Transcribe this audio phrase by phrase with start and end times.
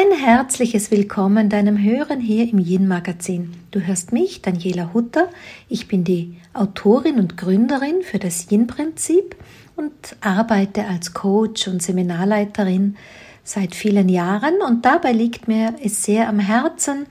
[0.00, 3.52] Ein herzliches Willkommen deinem Hören hier im Yin Magazin.
[3.70, 5.28] Du hörst mich, Daniela Hutter.
[5.68, 9.36] Ich bin die Autorin und Gründerin für das Yin Prinzip
[9.76, 9.92] und
[10.22, 12.96] arbeite als Coach und Seminarleiterin
[13.44, 17.04] seit vielen Jahren und dabei liegt mir es sehr am Herzen,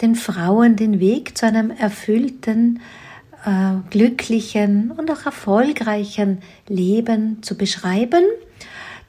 [0.00, 2.80] den Frauen den Weg zu einem erfüllten,
[3.46, 8.24] äh, glücklichen und auch erfolgreichen Leben zu beschreiben.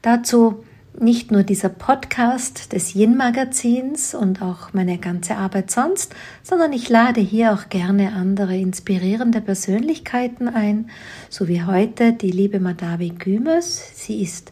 [0.04, 0.64] Dazu
[1.02, 6.14] nicht nur dieser Podcast des Yin Magazins und auch meine ganze Arbeit sonst,
[6.44, 10.90] sondern ich lade hier auch gerne andere inspirierende Persönlichkeiten ein,
[11.30, 13.92] so wie heute die liebe Madavi Gümers.
[13.96, 14.52] Sie ist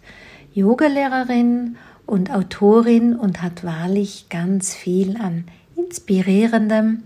[0.54, 1.76] Yogalehrerin
[2.06, 5.46] und Autorin und hat wahrlich ganz viel an
[5.76, 7.04] inspirierendem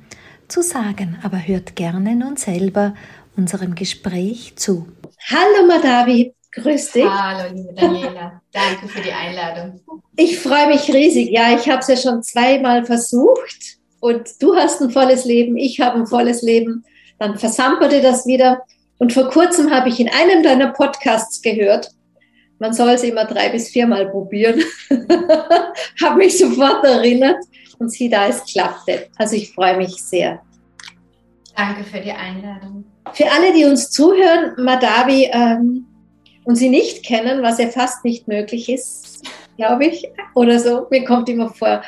[0.48, 2.94] zu sagen, aber hört gerne nun selber
[3.36, 4.88] unserem Gespräch zu.
[5.30, 7.06] Hallo Madavi, grüß dich.
[7.06, 9.80] Hallo liebe Daniela, danke für die Einladung.
[10.16, 11.30] Ich freue mich riesig.
[11.32, 15.80] Ja, ich habe es ja schon zweimal versucht und du hast ein volles Leben, ich
[15.80, 16.84] habe ein volles Leben.
[17.20, 18.64] Dann versamperte das wieder.
[18.98, 21.90] Und vor kurzem habe ich in einem deiner Podcasts gehört,
[22.60, 24.62] man soll es immer drei bis viermal probieren.
[26.04, 27.44] habe mich sofort erinnert
[27.80, 29.08] und sieh da, es klappte.
[29.18, 30.42] Also ich freue mich sehr.
[31.56, 32.86] Danke für die Einladung.
[33.14, 35.88] Für alle, die uns zuhören, Madavi ähm,
[36.46, 39.24] und sie nicht kennen, was ja fast nicht möglich ist,
[39.58, 41.82] glaube ich, oder so, mir kommt immer vor.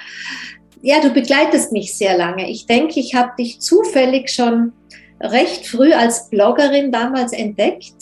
[0.81, 2.49] Ja, du begleitest mich sehr lange.
[2.49, 4.73] Ich denke, ich habe dich zufällig schon
[5.21, 7.95] recht früh als Bloggerin damals entdeckt.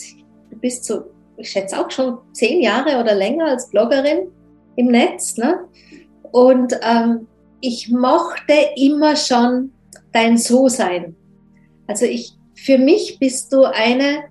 [0.50, 1.04] Du bist so,
[1.36, 4.28] ich schätze auch schon zehn Jahre oder länger als Bloggerin
[4.76, 5.36] im Netz.
[5.36, 5.60] Ne?
[6.32, 7.28] Und ähm,
[7.60, 9.72] ich mochte immer schon
[10.12, 11.14] dein So-Sein.
[11.86, 14.24] Also ich, für mich bist du eine,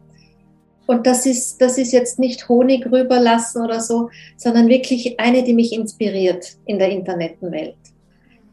[0.91, 5.53] und das ist, das ist jetzt nicht Honig rüberlassen oder so, sondern wirklich eine, die
[5.53, 7.77] mich inspiriert in der Internetwelt.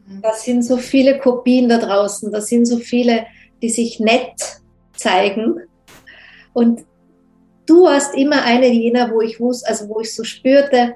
[0.07, 0.21] Mhm.
[0.21, 3.25] Da sind so viele Kopien da draußen, da sind so viele,
[3.61, 4.61] die sich nett
[4.95, 5.59] zeigen.
[6.53, 6.85] Und
[7.65, 10.95] du warst immer eine jener, wo ich wusste, also wo ich so spürte,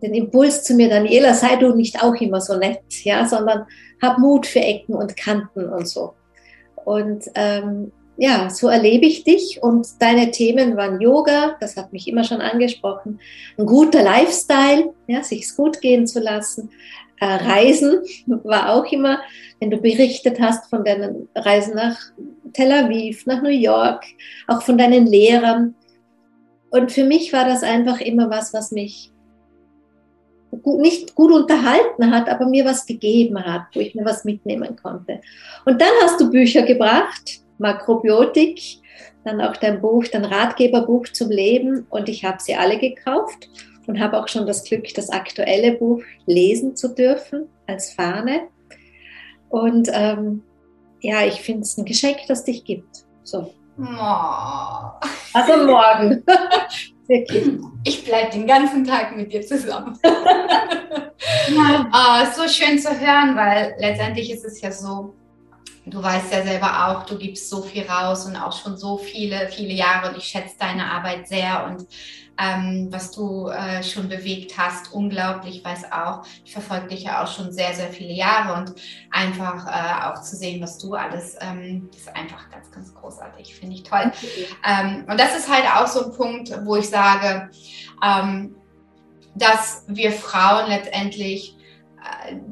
[0.00, 3.66] den Impuls zu mir, Daniela, sei du nicht auch immer so nett, ja, sondern
[4.00, 6.14] hab Mut für Ecken und Kanten und so.
[6.84, 12.06] Und ähm, ja, so erlebe ich dich und deine Themen waren Yoga, das hat mich
[12.08, 13.20] immer schon angesprochen,
[13.58, 16.70] ein guter Lifestyle, ja, sich's gut gehen zu lassen,
[17.22, 19.20] äh, Reisen war auch immer,
[19.60, 21.96] wenn du berichtet hast von deinen Reisen nach
[22.52, 24.04] Tel Aviv, nach New York,
[24.48, 25.76] auch von deinen Lehrern.
[26.70, 29.12] Und für mich war das einfach immer was, was mich
[30.62, 34.74] gut, nicht gut unterhalten hat, aber mir was gegeben hat, wo ich mir was mitnehmen
[34.82, 35.20] konnte.
[35.64, 38.60] Und dann hast du Bücher gebracht, Makrobiotik,
[39.24, 43.48] dann auch dein Buch, dein Ratgeberbuch zum Leben und ich habe sie alle gekauft
[43.86, 48.48] und habe auch schon das Glück, das aktuelle Buch lesen zu dürfen als Fahne.
[49.48, 50.42] Und ähm,
[51.00, 53.04] ja, ich finde es ein Geschenk, das dich gibt.
[53.22, 53.52] So.
[53.78, 55.08] Oh.
[55.34, 56.22] Also morgen.
[57.08, 57.58] Wirklich.
[57.84, 59.98] Ich bleibe den ganzen Tag mit dir zusammen.
[61.48, 61.90] ja.
[61.92, 65.14] oh, so schön zu hören, weil letztendlich ist es ja so,
[65.86, 69.48] du weißt ja selber auch, du gibst so viel raus und auch schon so viele,
[69.48, 71.86] viele Jahre und ich schätze deine Arbeit sehr und
[72.38, 77.28] ähm, was du äh, schon bewegt hast, unglaublich, weiß auch, ich verfolge dich ja auch
[77.28, 78.74] schon sehr, sehr viele Jahre und
[79.10, 83.74] einfach äh, auch zu sehen, was du alles, ähm, ist einfach ganz, ganz großartig, finde
[83.76, 84.10] ich toll.
[84.66, 87.50] Ähm, und das ist halt auch so ein Punkt, wo ich sage,
[88.02, 88.54] ähm,
[89.34, 91.56] dass wir Frauen letztendlich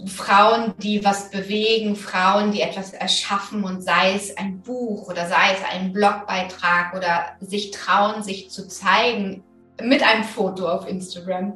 [0.07, 5.55] Frauen, die was bewegen, Frauen, die etwas erschaffen und sei es ein Buch oder sei
[5.55, 9.43] es ein Blogbeitrag oder sich trauen, sich zu zeigen
[9.83, 11.55] mit einem Foto auf Instagram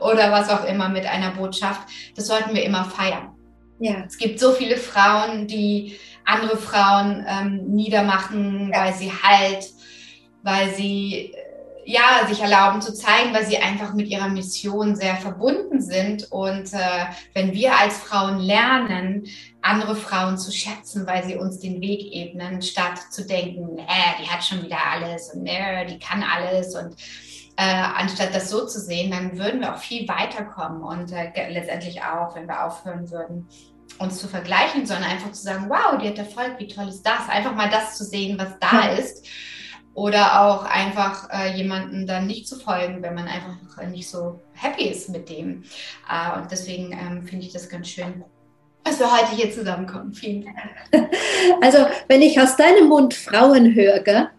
[0.00, 1.82] oder was auch immer mit einer Botschaft,
[2.14, 3.30] das sollten wir immer feiern.
[3.78, 4.04] Ja.
[4.06, 8.84] Es gibt so viele Frauen, die andere Frauen ähm, niedermachen, ja.
[8.84, 9.70] weil sie halt,
[10.42, 11.34] weil sie
[11.86, 16.32] ja, sich erlauben zu zeigen, weil sie einfach mit ihrer Mission sehr verbunden sind.
[16.32, 19.28] Und äh, wenn wir als Frauen lernen,
[19.62, 24.28] andere Frauen zu schätzen, weil sie uns den Weg ebnen, statt zu denken, äh, die
[24.28, 26.96] hat schon wieder alles und äh, die kann alles und
[27.56, 32.02] äh, anstatt das so zu sehen, dann würden wir auch viel weiterkommen und äh, letztendlich
[32.02, 33.48] auch, wenn wir aufhören würden,
[34.00, 37.28] uns zu vergleichen, sondern einfach zu sagen, wow, die hat Erfolg, wie toll ist das?
[37.28, 39.24] Einfach mal das zu sehen, was da ist
[39.96, 43.56] oder auch einfach äh, jemanden dann nicht zu folgen, wenn man einfach
[43.90, 45.64] nicht so happy ist mit dem.
[46.08, 48.22] Äh, und deswegen ähm, finde ich das ganz schön,
[48.84, 50.12] dass wir heute hier zusammenkommen.
[50.14, 51.10] Vielen Dank.
[51.62, 51.78] Also,
[52.08, 54.30] wenn ich aus deinem Mund Frauen höre,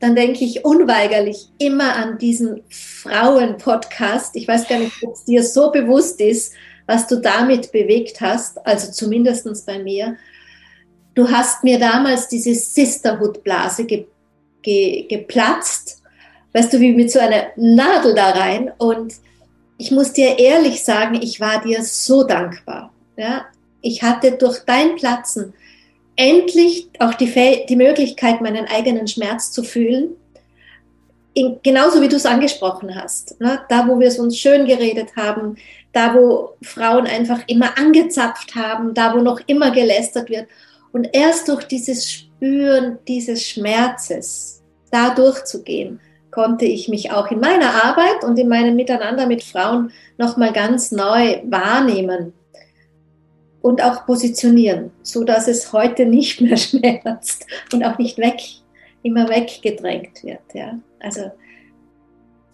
[0.00, 4.34] dann denke ich unweigerlich immer an diesen Frauen-Podcast.
[4.36, 6.54] Ich weiß gar nicht, ob es dir so bewusst ist,
[6.86, 10.16] was du damit bewegt hast, also zumindest bei mir.
[11.14, 14.06] Du hast mir damals diese Sisterhood-Blase ge
[14.62, 16.02] ge geplatzt,
[16.52, 18.70] weißt du, wie mit so einer Nadel da rein.
[18.78, 19.14] Und
[19.78, 22.92] ich muss dir ehrlich sagen, ich war dir so dankbar.
[23.16, 23.46] Ja?
[23.80, 25.54] Ich hatte durch dein Platzen
[26.16, 30.10] endlich auch die, die Möglichkeit, meinen eigenen Schmerz zu fühlen.
[31.34, 33.40] In, genauso wie du es angesprochen hast.
[33.40, 33.60] Ne?
[33.70, 35.56] Da, wo wir es uns schön geredet haben,
[35.92, 40.46] da, wo Frauen einfach immer angezapft haben, da, wo noch immer gelästert wird.
[40.92, 46.00] Und erst durch dieses Spüren dieses Schmerzes, da durchzugehen,
[46.32, 50.90] konnte ich mich auch in meiner Arbeit und in meinem Miteinander mit Frauen nochmal ganz
[50.90, 52.32] neu wahrnehmen
[53.60, 58.40] und auch positionieren, so dass es heute nicht mehr schmerzt und auch nicht weg,
[59.04, 60.40] immer weggedrängt wird.
[60.52, 60.80] Ja?
[60.98, 61.30] Also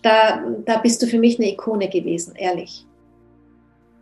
[0.02, 2.84] da, da bist du für mich eine Ikone gewesen, ehrlich.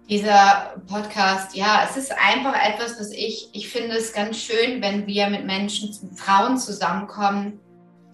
[0.09, 5.07] Dieser Podcast, ja, es ist einfach etwas, was ich, ich finde es ganz schön, wenn
[5.09, 7.59] wir mit Menschen, Frauen zusammenkommen,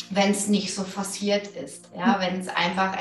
[0.08, 1.90] wenn es nicht so forciert ist.
[1.94, 2.96] Ja, wenn es einfach,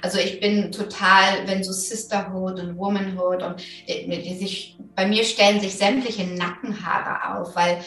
[0.00, 5.24] also ich bin total, wenn so Sisterhood und Womanhood und die, die sich, bei mir
[5.24, 7.78] stellen sich sämtliche Nackenhaare auf, weil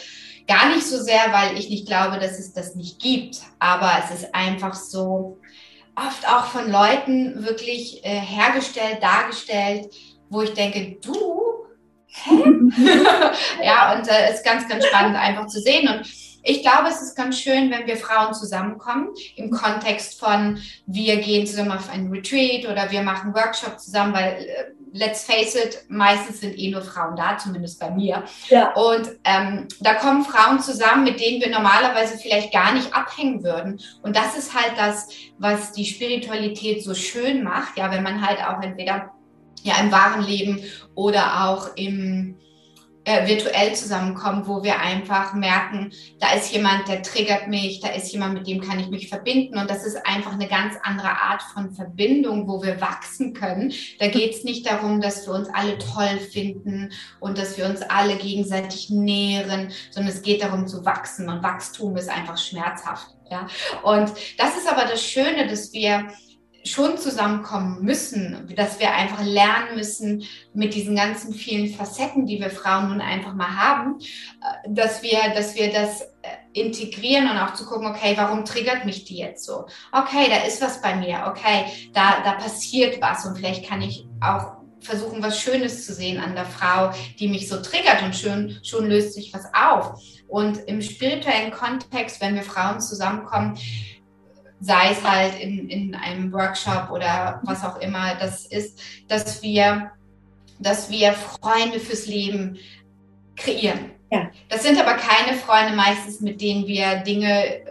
[0.46, 4.22] gar nicht so sehr, weil ich nicht glaube, dass es das nicht gibt, aber es
[4.22, 5.38] ist einfach so
[5.96, 9.94] oft auch von Leuten wirklich äh, hergestellt, dargestellt,
[10.28, 11.66] wo ich denke, du,
[13.62, 16.06] ja, und es äh, ist ganz, ganz spannend einfach zu sehen und
[16.48, 21.44] ich glaube, es ist ganz schön, wenn wir Frauen zusammenkommen im Kontext von, wir gehen
[21.44, 26.40] zusammen auf einen Retreat oder wir machen Workshop zusammen, weil, äh, let's face it, meistens
[26.40, 28.22] sind eh nur Frauen da, zumindest bei mir.
[28.48, 28.72] Ja.
[28.74, 33.80] Und ähm, da kommen Frauen zusammen, mit denen wir normalerweise vielleicht gar nicht abhängen würden.
[34.02, 35.08] Und das ist halt das,
[35.38, 39.10] was die Spiritualität so schön macht, ja, wenn man halt auch entweder
[39.66, 40.60] ja im wahren Leben
[40.94, 42.36] oder auch im
[43.06, 48.12] äh, virtuell zusammenkommen, wo wir einfach merken, da ist jemand, der triggert mich, da ist
[48.12, 49.58] jemand, mit dem kann ich mich verbinden.
[49.58, 53.72] Und das ist einfach eine ganz andere Art von Verbindung, wo wir wachsen können.
[54.00, 56.90] Da geht es nicht darum, dass wir uns alle toll finden
[57.20, 61.28] und dass wir uns alle gegenseitig nähren, sondern es geht darum zu wachsen.
[61.28, 63.06] Und Wachstum ist einfach schmerzhaft.
[63.30, 63.46] Ja?
[63.84, 66.08] Und das ist aber das Schöne, dass wir
[66.66, 72.50] schon zusammenkommen müssen, dass wir einfach lernen müssen mit diesen ganzen vielen Facetten, die wir
[72.50, 76.06] Frauen nun einfach mal haben, äh, dass wir, dass wir das äh,
[76.52, 79.66] integrieren und auch zu gucken, okay, warum triggert mich die jetzt so?
[79.92, 84.06] Okay, da ist was bei mir, okay, da, da passiert was und vielleicht kann ich
[84.20, 88.58] auch versuchen, was Schönes zu sehen an der Frau, die mich so triggert und schon,
[88.62, 90.00] schon löst sich was auf.
[90.28, 93.58] Und im spirituellen Kontext, wenn wir Frauen zusammenkommen,
[94.60, 99.90] sei es halt in, in einem Workshop oder was auch immer das ist, dass wir,
[100.58, 102.58] dass wir Freunde fürs Leben
[103.36, 103.92] kreieren.
[104.10, 104.30] Ja.
[104.48, 107.65] Das sind aber keine Freunde meistens, mit denen wir Dinge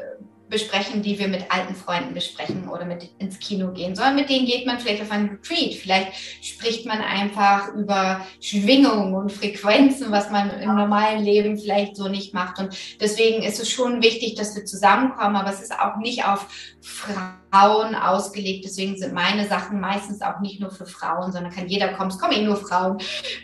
[0.49, 4.45] besprechen, die wir mit alten Freunden besprechen oder mit ins Kino gehen, sondern mit denen
[4.45, 5.73] geht man vielleicht auf einen Retreat.
[5.73, 6.13] Vielleicht
[6.43, 12.33] spricht man einfach über Schwingungen und Frequenzen, was man im normalen Leben vielleicht so nicht
[12.33, 12.59] macht.
[12.59, 16.47] Und deswegen ist es schon wichtig, dass wir zusammenkommen, aber es ist auch nicht auf
[16.81, 18.65] Frauen ausgelegt.
[18.65, 22.11] Deswegen sind meine Sachen meistens auch nicht nur für Frauen, sondern kann jeder kommen.
[22.11, 22.99] Es kommen eh nur Frauen.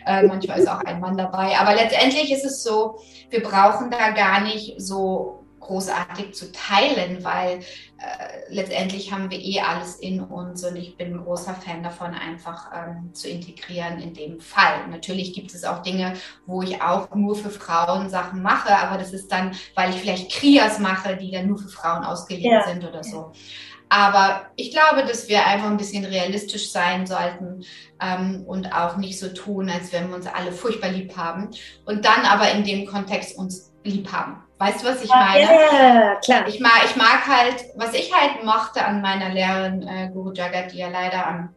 [0.06, 1.58] Äh, manchmal ist auch ein Mann dabei.
[1.58, 7.60] Aber letztendlich ist es so, wir brauchen da gar nicht so großartig zu teilen, weil
[7.98, 12.14] äh, letztendlich haben wir eh alles in uns und ich bin ein großer Fan davon,
[12.14, 14.88] einfach ähm, zu integrieren in dem Fall.
[14.88, 16.14] Natürlich gibt es auch Dinge,
[16.46, 20.32] wo ich auch nur für Frauen Sachen mache, aber das ist dann, weil ich vielleicht
[20.32, 22.66] Krias mache, die dann nur für Frauen ausgelegt ja.
[22.66, 23.32] sind oder so.
[23.88, 27.62] Aber ich glaube, dass wir einfach ein bisschen realistisch sein sollten
[28.00, 31.50] ähm, und auch nicht so tun, als wenn wir uns alle furchtbar lieb haben
[31.84, 34.42] und dann aber in dem Kontext uns lieb haben.
[34.58, 35.40] Weißt du, was ich meine?
[35.40, 36.46] Ja, klar.
[36.46, 40.72] Ich mag, ich mag halt, was ich halt mochte an meiner Lehrerin äh, Guru Jagat,
[40.72, 41.48] die ja leider am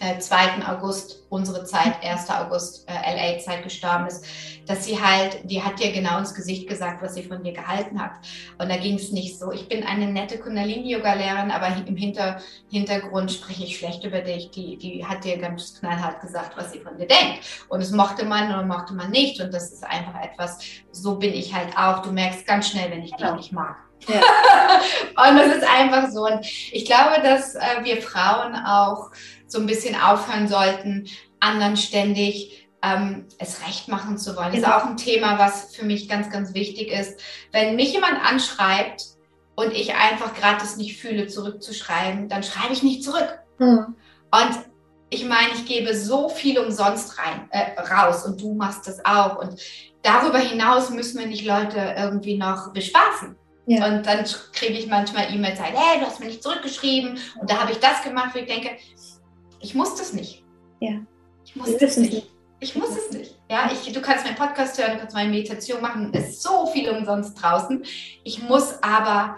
[0.00, 0.66] äh, 2.
[0.66, 2.30] August, unsere Zeit, 1.
[2.30, 4.24] August, äh, LA-Zeit gestorben ist,
[4.66, 8.00] dass sie halt, die hat dir genau ins Gesicht gesagt, was sie von dir gehalten
[8.00, 8.12] hat.
[8.58, 9.52] Und da ging es nicht so.
[9.52, 14.50] Ich bin eine nette Kundalini-Yoga-Lehrerin, aber im Hinter, Hintergrund spreche ich schlecht über dich.
[14.50, 17.44] Die, die hat dir ganz knallhart gesagt, was sie von dir denkt.
[17.68, 19.40] Und es mochte man oder mochte man nicht.
[19.40, 20.58] Und das ist einfach etwas,
[20.92, 22.02] so bin ich halt auch.
[22.02, 23.36] Du merkst ganz schnell, wenn ich dich genau.
[23.36, 23.76] nicht mag.
[24.08, 24.20] Ja.
[25.30, 26.26] und das ist einfach so.
[26.26, 29.10] Und ich glaube, dass äh, wir Frauen auch
[29.46, 31.08] so ein bisschen aufhören sollten,
[31.40, 34.48] anderen ständig ähm, es recht machen zu wollen.
[34.48, 34.76] Das ist genau.
[34.76, 37.20] auch ein Thema, was für mich ganz, ganz wichtig ist.
[37.52, 39.04] Wenn mich jemand anschreibt
[39.54, 43.38] und ich einfach gerade das nicht fühle, zurückzuschreiben, dann schreibe ich nicht zurück.
[43.58, 43.94] Mhm.
[44.30, 44.58] Und
[45.10, 49.36] ich meine, ich gebe so viel umsonst rein, äh, raus und du machst das auch.
[49.36, 49.60] Und
[50.02, 53.36] darüber hinaus müssen wir nicht Leute irgendwie noch bespaßen.
[53.66, 53.86] Ja.
[53.86, 57.72] Und dann kriege ich manchmal E-Mails, hey, du hast mir nicht zurückgeschrieben und da habe
[57.72, 58.76] ich das gemacht, wo ich denke,
[59.60, 60.44] ich muss das nicht.
[60.80, 61.00] Ja.
[61.44, 62.12] Ich muss das nicht.
[62.12, 62.30] nicht.
[62.60, 63.38] Ich muss es nicht.
[63.50, 66.10] Ja, ich, du kannst meinen Podcast hören, du kannst meine Meditation machen.
[66.14, 67.84] Es ist so viel umsonst draußen.
[68.22, 69.36] Ich muss aber,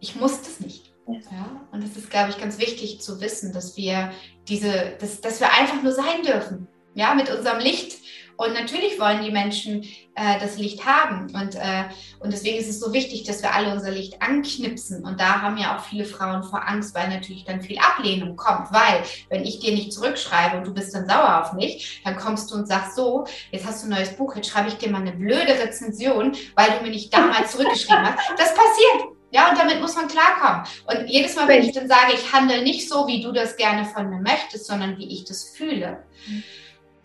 [0.00, 0.92] ich muss das nicht.
[1.06, 4.10] Ja, und das ist, glaube ich, ganz wichtig zu wissen, dass wir
[4.48, 6.68] diese, dass, dass wir einfach nur sein dürfen.
[6.94, 7.98] Ja, mit unserem Licht
[8.38, 9.82] und natürlich wollen die Menschen
[10.14, 11.26] äh, das Licht haben.
[11.34, 11.84] Und, äh,
[12.20, 15.04] und deswegen ist es so wichtig, dass wir alle unser Licht anknipsen.
[15.04, 18.72] Und da haben ja auch viele Frauen vor Angst, weil natürlich dann viel Ablehnung kommt.
[18.72, 22.52] Weil, wenn ich dir nicht zurückschreibe und du bist dann sauer auf mich, dann kommst
[22.52, 25.00] du und sagst so, jetzt hast du ein neues Buch, jetzt schreibe ich dir mal
[25.00, 28.18] eine blöde Rezension, weil du mir nicht damals zurückgeschrieben hast.
[28.38, 29.16] Das passiert.
[29.32, 30.62] Ja, und damit muss man klarkommen.
[30.86, 33.84] Und jedes Mal, wenn ich dann sage, ich handle nicht so, wie du das gerne
[33.84, 36.44] von mir möchtest, sondern wie ich das fühle, mhm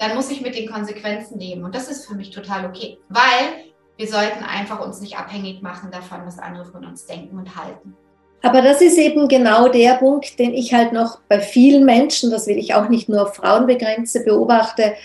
[0.03, 1.63] dann muss ich mit den Konsequenzen leben.
[1.63, 5.91] Und das ist für mich total okay, weil wir sollten einfach uns nicht abhängig machen
[5.91, 7.95] davon, was andere von uns denken und halten.
[8.41, 12.47] Aber das ist eben genau der Punkt, den ich halt noch bei vielen Menschen, das
[12.47, 14.95] will ich auch nicht nur auf Frauen begrenze, beobachte,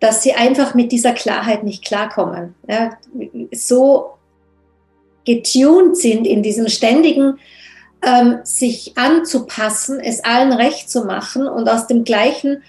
[0.00, 2.56] dass sie einfach mit dieser Klarheit nicht klarkommen.
[2.68, 2.98] Ja,
[3.52, 4.14] so
[5.24, 7.38] getuned sind in diesem ständigen
[8.04, 12.64] ähm, sich anzupassen, es allen recht zu machen und aus dem gleichen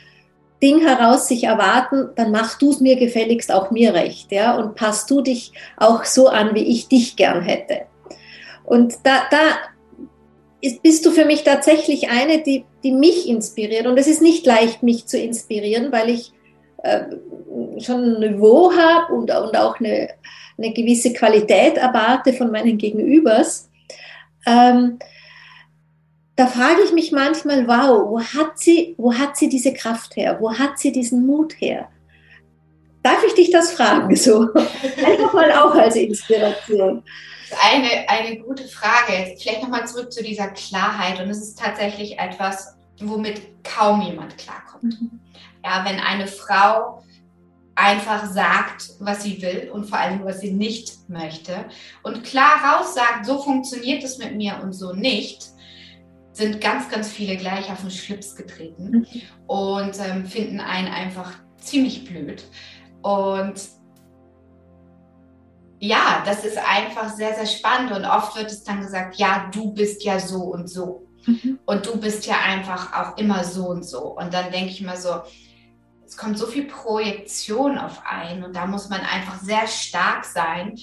[0.63, 4.75] Ding heraus sich erwarten, dann mach du es mir gefälligst auch mir recht, ja, und
[4.75, 7.82] passt du dich auch so an, wie ich dich gern hätte.
[8.63, 9.38] Und da, da
[10.62, 13.86] ist, bist du für mich tatsächlich eine, die, die mich inspiriert.
[13.86, 16.32] Und es ist nicht leicht, mich zu inspirieren, weil ich
[16.84, 17.01] äh,
[17.79, 20.12] schon ein Niveau habe und, und auch eine,
[20.58, 23.70] eine gewisse Qualität erwarte von meinen Gegenübers.
[24.48, 25.00] Ähm,
[26.35, 30.37] da frage ich mich manchmal, wow, wo hat sie, wo hat sie diese Kraft her?
[30.39, 31.89] Wo hat sie diesen Mut her?
[33.03, 34.15] Darf ich dich das fragen?
[34.15, 34.49] So,
[35.05, 37.03] einfach mal auch als Inspiration.
[37.61, 39.35] Eine, eine gute Frage.
[39.39, 41.19] Vielleicht nochmal zurück zu dieser Klarheit.
[41.19, 44.83] Und es ist tatsächlich etwas, womit kaum jemand klarkommt.
[44.99, 45.19] Mhm.
[45.63, 47.03] Ja, wenn eine Frau
[47.75, 51.65] einfach sagt, was sie will und vor allem, was sie nicht möchte
[52.03, 55.52] und klar raus sagt, so funktioniert es mit mir und so nicht,
[56.33, 59.21] sind ganz, ganz viele gleich auf den Schlips getreten mhm.
[59.47, 62.43] und ähm, finden einen einfach ziemlich blöd.
[63.01, 63.53] Und
[65.79, 69.73] ja, das ist einfach sehr, sehr spannend und oft wird es dann gesagt, ja, du
[69.73, 71.07] bist ja so und so.
[71.25, 71.59] Mhm.
[71.65, 74.17] Und du bist ja einfach auch immer so und so.
[74.17, 75.21] Und dann denke ich mir so,
[76.05, 80.77] es kommt so viel Projektion auf einen und da muss man einfach sehr stark sein,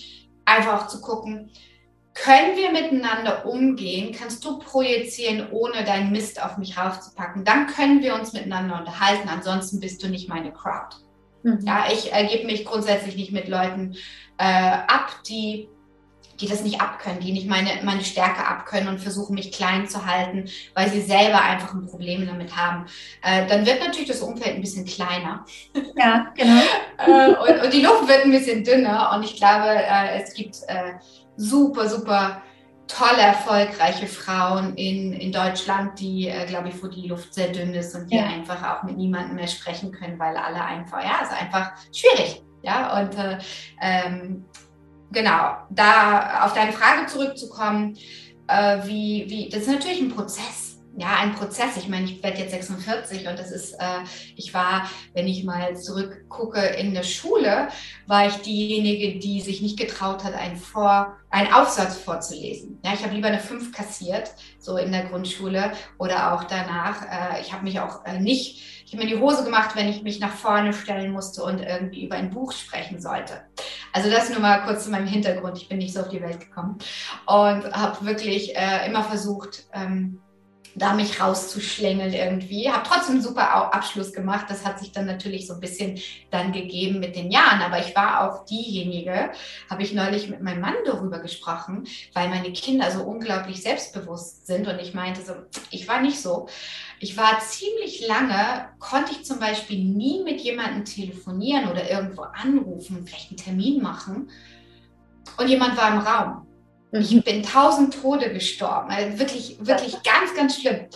[0.45, 1.50] einfach auch zu gucken,
[2.23, 4.15] können wir miteinander umgehen?
[4.17, 7.45] Kannst du projizieren, ohne deinen Mist auf mich raufzupacken?
[7.45, 9.29] Dann können wir uns miteinander unterhalten.
[9.29, 10.97] Ansonsten bist du nicht meine Crowd.
[11.43, 11.61] Mhm.
[11.62, 13.97] Ja, ich ergebe mich grundsätzlich nicht mit Leuten
[14.37, 15.71] äh, ab, die,
[16.41, 20.05] die das nicht abkönnen, die nicht meine, meine Stärke abkönnen und versuchen, mich klein zu
[20.05, 22.85] halten, weil sie selber einfach ein Problem damit haben.
[23.23, 25.47] Äh, dann wird natürlich das Umfeld ein bisschen kleiner.
[25.97, 26.61] Ja, genau.
[26.99, 29.12] äh, und, und, die Luft wird ein bisschen dünner.
[29.15, 30.95] Und ich glaube, äh, es gibt äh,
[31.41, 32.43] super, super
[32.87, 37.73] tolle, erfolgreiche Frauen in, in Deutschland, die, äh, glaube ich, wo die Luft sehr dünn
[37.73, 38.25] ist und die ja.
[38.27, 42.43] einfach auch mit niemandem mehr sprechen können, weil alle einfach, ja, ist einfach schwierig.
[42.63, 43.39] Ja, und äh,
[43.81, 44.45] ähm,
[45.13, 47.97] genau, da auf deine Frage zurückzukommen,
[48.49, 51.77] äh, wie, wie, das ist natürlich ein Prozess ja, ein Prozess.
[51.77, 54.01] Ich meine, ich werde jetzt 46 und das ist, äh,
[54.37, 57.69] ich war, wenn ich mal zurückgucke in der Schule,
[58.07, 62.79] war ich diejenige, die sich nicht getraut hat, einen, Vor-, einen Aufsatz vorzulesen.
[62.85, 67.03] Ja, ich habe lieber eine 5 kassiert, so in der Grundschule oder auch danach.
[67.03, 70.03] Äh, ich habe mich auch äh, nicht, ich habe mir die Hose gemacht, wenn ich
[70.03, 73.43] mich nach vorne stellen musste und irgendwie über ein Buch sprechen sollte.
[73.93, 75.57] Also das nur mal kurz zu meinem Hintergrund.
[75.59, 76.79] Ich bin nicht so auf die Welt gekommen
[77.27, 80.21] und habe wirklich äh, immer versucht, ähm,
[80.75, 82.71] da mich rauszuschlängeln irgendwie.
[82.71, 84.47] Habe trotzdem einen super Abschluss gemacht.
[84.49, 85.99] Das hat sich dann natürlich so ein bisschen
[86.31, 87.62] dann gegeben mit den Jahren.
[87.62, 89.31] Aber ich war auch diejenige,
[89.69, 94.69] habe ich neulich mit meinem Mann darüber gesprochen, weil meine Kinder so unglaublich selbstbewusst sind.
[94.69, 95.33] Und ich meinte so,
[95.71, 96.49] ich war nicht so.
[97.00, 103.07] Ich war ziemlich lange, konnte ich zum Beispiel nie mit jemandem telefonieren oder irgendwo anrufen,
[103.07, 104.31] vielleicht einen Termin machen.
[105.39, 106.47] Und jemand war im Raum.
[106.93, 107.23] Ich mhm.
[107.23, 108.91] bin tausend Tode gestorben.
[108.91, 110.87] Also wirklich, wirklich ganz, ganz schlimm.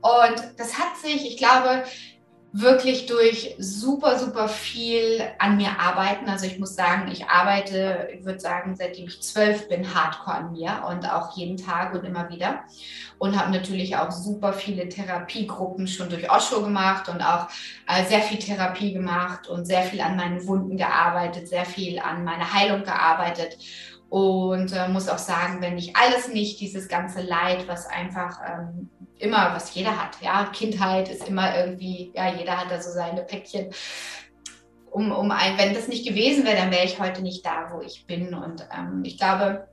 [0.00, 1.84] Und das hat sich, ich glaube,
[2.56, 6.28] wirklich durch super, super viel an mir arbeiten.
[6.28, 10.52] Also ich muss sagen, ich arbeite, ich würde sagen, seitdem ich zwölf bin, hardcore an
[10.52, 12.60] mir und auch jeden Tag und immer wieder.
[13.18, 17.48] Und habe natürlich auch super viele Therapiegruppen schon durch Osho gemacht und auch
[17.88, 22.22] äh, sehr viel Therapie gemacht und sehr viel an meinen Wunden gearbeitet, sehr viel an
[22.22, 23.58] meiner Heilung gearbeitet.
[24.14, 28.88] Und äh, muss auch sagen, wenn ich alles nicht, dieses ganze Leid, was einfach ähm,
[29.18, 33.22] immer, was jeder hat, ja, Kindheit ist immer irgendwie, ja, jeder hat da so seine
[33.22, 33.70] Päckchen.
[34.92, 37.80] Um, um ein, wenn das nicht gewesen wäre, dann wäre ich heute nicht da, wo
[37.80, 38.34] ich bin.
[38.34, 39.66] Und ähm, ich glaube,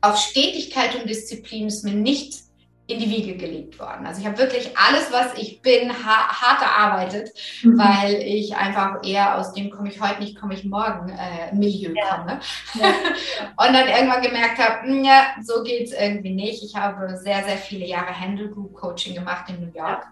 [0.00, 2.49] auf Stetigkeit und Disziplin ist mir nicht
[2.90, 4.06] in die Wiege gelegt worden.
[4.06, 7.30] Also ich habe wirklich alles, was ich bin, ha hart erarbeitet,
[7.62, 7.78] mhm.
[7.78, 11.92] weil ich einfach eher aus dem komme ich heute nicht, komme ich morgen äh, Milieu
[11.94, 12.16] ja.
[12.16, 12.40] komme.
[12.74, 12.86] Ja.
[13.66, 16.62] und dann irgendwann gemerkt habe, hm, ja, so geht es irgendwie nicht.
[16.62, 20.06] Ich habe sehr, sehr viele Jahre Handle Group Coaching gemacht in New York.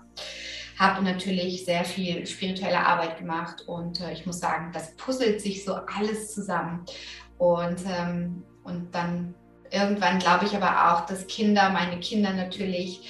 [0.78, 5.64] Habe natürlich sehr viel spirituelle Arbeit gemacht und äh, ich muss sagen, das puzzelt sich
[5.64, 6.84] so alles zusammen.
[7.36, 9.34] Und, ähm, und dann
[9.70, 13.00] irgendwann glaube ich aber auch, dass Kinder, meine Kinder natürlich,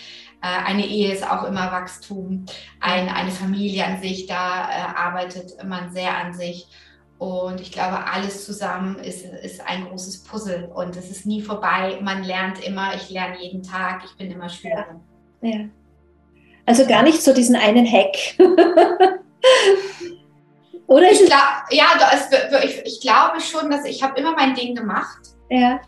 [0.40, 2.46] äh, eine Ehe ist auch immer Wachstum,
[2.80, 6.68] ein, eine Familie an sich, da äh, arbeitet man sehr an sich.
[7.18, 11.98] Und ich glaube, alles zusammen ist, ist ein großes Puzzle und es ist nie vorbei.
[12.00, 15.00] Man lernt immer, ich lerne jeden Tag, ich bin immer Schülerin.
[15.40, 15.50] Ja.
[15.50, 15.64] ja.
[16.64, 18.14] Also gar nicht so diesen einen Hack.
[20.86, 21.86] Oder ich, glaub, ja,
[22.62, 25.18] ich, ich glaube schon, dass ich habe immer mein Ding gemacht.
[25.50, 25.80] Ja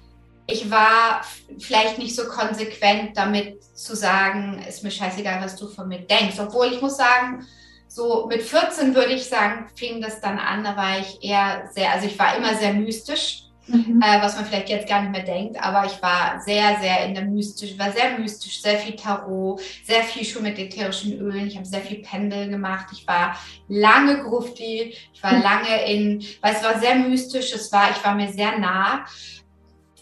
[0.50, 1.23] ich war
[1.59, 6.38] vielleicht nicht so konsequent damit zu sagen, ist mir scheißegal, was du von mir denkst.
[6.38, 7.47] Obwohl ich muss sagen,
[7.90, 11.90] so mit 14 würde ich sagen, fing das dann an, da war ich eher sehr,
[11.92, 14.00] also ich war immer sehr mystisch, mhm.
[14.00, 17.14] äh, was man vielleicht jetzt gar nicht mehr denkt, aber ich war sehr, sehr in
[17.14, 21.57] der mystisch, war sehr mystisch, sehr viel Tarot, sehr viel schon mit ätherischen Ölen, ich
[21.57, 25.42] habe sehr viel Pendel gemacht, ich war lange Grufti, ich war mhm.
[25.42, 29.04] lange in, weil es war sehr mystisch, es war, ich war mir sehr nah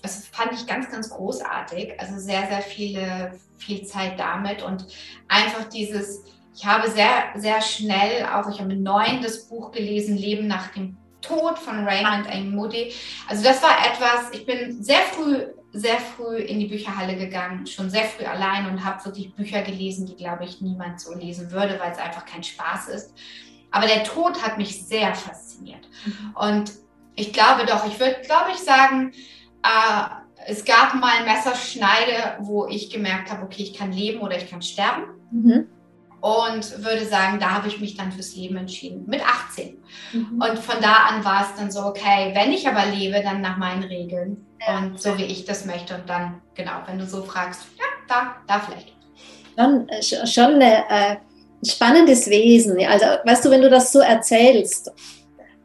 [0.02, 2.00] das fand ich ganz, ganz großartig.
[2.00, 4.86] Also sehr, sehr viele, viel Zeit damit und
[5.28, 10.16] einfach dieses, ich habe sehr, sehr schnell auch, ich habe mit neun das Buch gelesen,
[10.16, 12.38] Leben nach dem Tod von Raymond A.
[12.40, 12.92] Moody.
[13.28, 17.90] Also das war etwas, ich bin sehr früh, sehr früh in die Bücherhalle gegangen, schon
[17.90, 21.78] sehr früh allein und habe wirklich Bücher gelesen, die, glaube ich, niemand so lesen würde,
[21.80, 23.14] weil es einfach kein Spaß ist.
[23.70, 25.88] Aber der Tod hat mich sehr fasziniert.
[26.06, 26.34] Mhm.
[26.34, 26.72] Und
[27.14, 29.12] ich glaube doch, ich würde, glaube ich, sagen,
[29.62, 34.48] äh, es gab mal Messerschneide, wo ich gemerkt habe, okay, ich kann leben oder ich
[34.48, 35.04] kann sterben.
[35.30, 35.68] Mhm.
[36.20, 39.78] Und würde sagen, da habe ich mich dann fürs Leben entschieden, mit 18.
[40.12, 40.42] Mhm.
[40.42, 43.56] Und von da an war es dann so, okay, wenn ich aber lebe, dann nach
[43.56, 44.78] meinen Regeln ja.
[44.78, 45.94] und so wie ich das möchte.
[45.94, 48.96] Und dann, genau, wenn du so fragst, ja, da, da vielleicht.
[49.56, 51.18] Schon, äh, schon äh,
[51.62, 52.78] ein spannendes Wesen.
[52.86, 54.90] Also, weißt du, wenn du das so erzählst,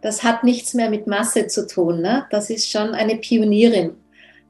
[0.03, 2.01] das hat nichts mehr mit Masse zu tun.
[2.01, 2.25] Ne?
[2.29, 3.91] Das ist schon eine Pionierin.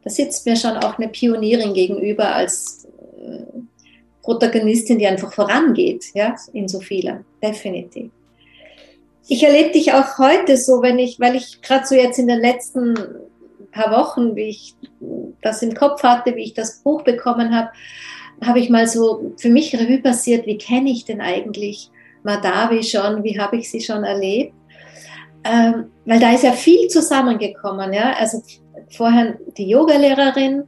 [0.03, 2.87] Da sitzt mir schon auch eine Pionierin gegenüber als
[3.17, 3.43] äh,
[4.23, 8.09] Protagonistin, die einfach vorangeht, ja, in so vielen, definitiv.
[9.27, 12.41] Ich erlebe dich auch heute so, wenn ich, weil ich gerade so jetzt in den
[12.41, 12.95] letzten
[13.71, 14.75] paar Wochen, wie ich
[15.41, 17.69] das im Kopf hatte, wie ich das Buch bekommen habe,
[18.43, 21.89] habe ich mal so für mich Revue passiert, wie kenne ich denn eigentlich
[22.23, 24.53] Madavi schon, wie habe ich sie schon erlebt?
[25.43, 27.93] Ähm, weil da ist ja viel zusammengekommen.
[27.93, 28.13] Ja?
[28.17, 28.41] Also
[28.89, 30.63] vorher die Yogalehrerin,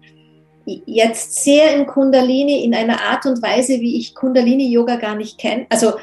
[0.86, 5.68] jetzt sehr im Kundalini in einer Art und Weise, wie ich Kundalini-Yoga gar nicht kenne.
[5.70, 5.94] Also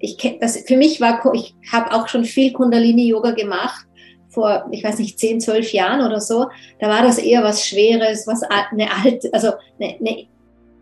[0.00, 3.86] ich kenn, das, für mich war, ich habe auch schon viel Kundalini-Yoga gemacht
[4.28, 6.48] vor, ich weiß nicht, 10, 12 Jahren oder so.
[6.80, 10.26] Da war das eher was Schweres, was eine alte, also eine, eine,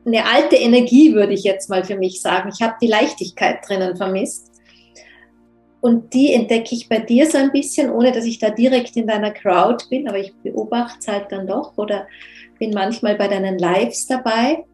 [0.07, 2.51] eine alte Energie, würde ich jetzt mal für mich sagen.
[2.55, 4.50] Ich habe die Leichtigkeit drinnen vermisst.
[5.81, 9.07] Und die entdecke ich bei dir so ein bisschen, ohne dass ich da direkt in
[9.07, 12.07] deiner Crowd bin, aber ich beobachte es halt dann doch oder
[12.59, 14.64] bin manchmal bei deinen Lives dabei.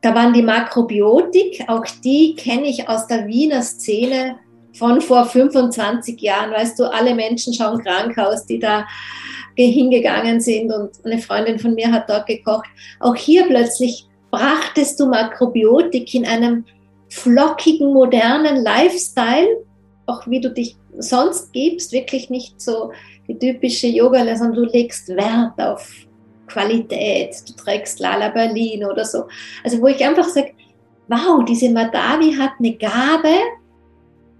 [0.00, 4.36] Da waren die Makrobiotik, auch die kenne ich aus der Wiener Szene
[4.74, 6.50] von vor 25 Jahren.
[6.50, 8.86] Weißt du, alle Menschen schauen krank aus, die da
[9.56, 12.66] hingegangen sind und eine Freundin von mir hat dort gekocht.
[12.98, 16.64] Auch hier plötzlich brachtest du Makrobiotik in einem
[17.08, 19.64] flockigen, modernen Lifestyle
[20.06, 22.92] auch wie du dich sonst gibst, wirklich nicht so
[23.28, 25.90] die typische Yoga, sondern du legst Wert auf
[26.46, 29.24] Qualität, du trägst Lala Berlin oder so.
[29.62, 30.52] Also wo ich einfach sage,
[31.08, 33.34] wow, diese Madavi hat eine Gabe,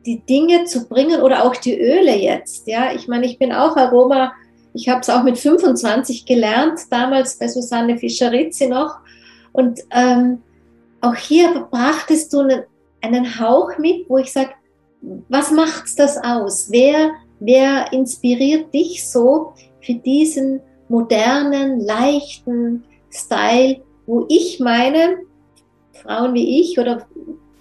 [0.07, 2.69] die Dinge zu bringen oder auch die Öle jetzt.
[2.69, 4.33] Ja, ich meine, ich bin auch Aroma,
[4.75, 8.99] ich habe es auch mit 25 gelernt, damals bei Susanne Fischerizzi noch.
[9.53, 10.43] Und ähm,
[11.01, 12.65] auch hier brachtest du einen
[13.05, 14.51] einen Hauch mit, wo ich sage,
[15.29, 16.71] was macht das aus?
[16.71, 25.19] Wer, wer inspiriert dich so für diesen modernen, leichten Style, wo ich meine,
[26.03, 27.07] Frauen wie ich oder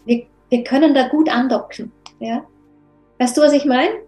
[0.06, 1.92] wir, wir können da gut andocken.
[2.20, 2.44] Ja?
[3.20, 4.02] Weißt du, was ich meine?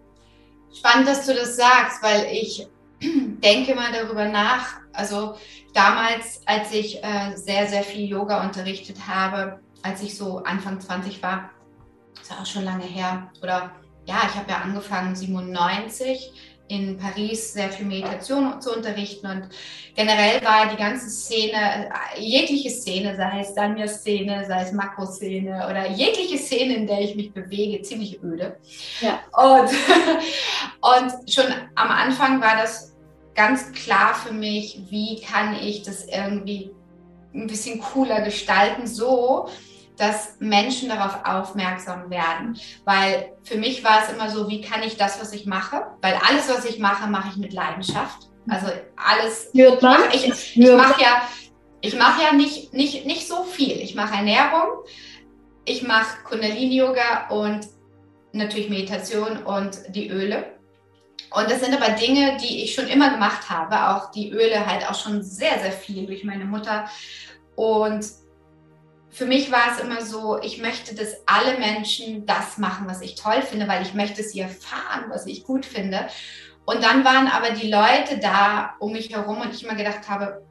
[0.74, 2.66] Spannend, dass du das sagst, weil ich
[3.02, 4.80] denke mal darüber nach.
[4.92, 5.34] Also
[5.74, 11.22] damals, als ich äh, sehr, sehr viel Yoga unterrichtet habe, als ich so Anfang 20
[11.22, 11.50] war,
[12.20, 13.72] ist auch schon lange her, oder
[14.06, 16.32] ja, ich habe ja angefangen 97
[16.68, 19.48] in Paris sehr viel Meditation zu unterrichten und
[19.94, 26.38] generell war die ganze Szene, jegliche Szene, sei es Sanya-Szene, sei es Makro-Szene oder jegliche
[26.38, 28.56] Szene, in der ich mich bewege, ziemlich öde.
[29.00, 29.20] Ja.
[29.32, 29.70] Und,
[30.80, 32.96] und schon am Anfang war das
[33.34, 36.72] ganz klar für mich, wie kann ich das irgendwie
[37.32, 39.48] ein bisschen cooler gestalten, so
[39.96, 42.58] dass Menschen darauf aufmerksam werden.
[42.84, 45.86] Weil für mich war es immer so, wie kann ich das, was ich mache?
[46.02, 48.28] Weil alles, was ich mache, mache ich mit Leidenschaft.
[48.48, 49.50] Also alles.
[49.54, 50.00] Hört man?
[50.12, 51.22] Ich, ich, ich mache ja,
[51.80, 53.80] ich mache ja nicht, nicht, nicht so viel.
[53.80, 54.84] Ich mache Ernährung,
[55.64, 57.66] ich mache Kundalini-Yoga und
[58.32, 60.44] natürlich Meditation und die Öle.
[61.30, 63.96] Und das sind aber Dinge, die ich schon immer gemacht habe.
[63.96, 66.88] Auch die Öle halt auch schon sehr, sehr viel durch meine Mutter.
[67.56, 68.06] Und
[69.16, 73.14] für mich war es immer so, ich möchte, dass alle Menschen das machen, was ich
[73.14, 76.06] toll finde, weil ich möchte sie erfahren, was ich gut finde.
[76.66, 80.44] Und dann waren aber die Leute da um mich herum und ich immer gedacht habe,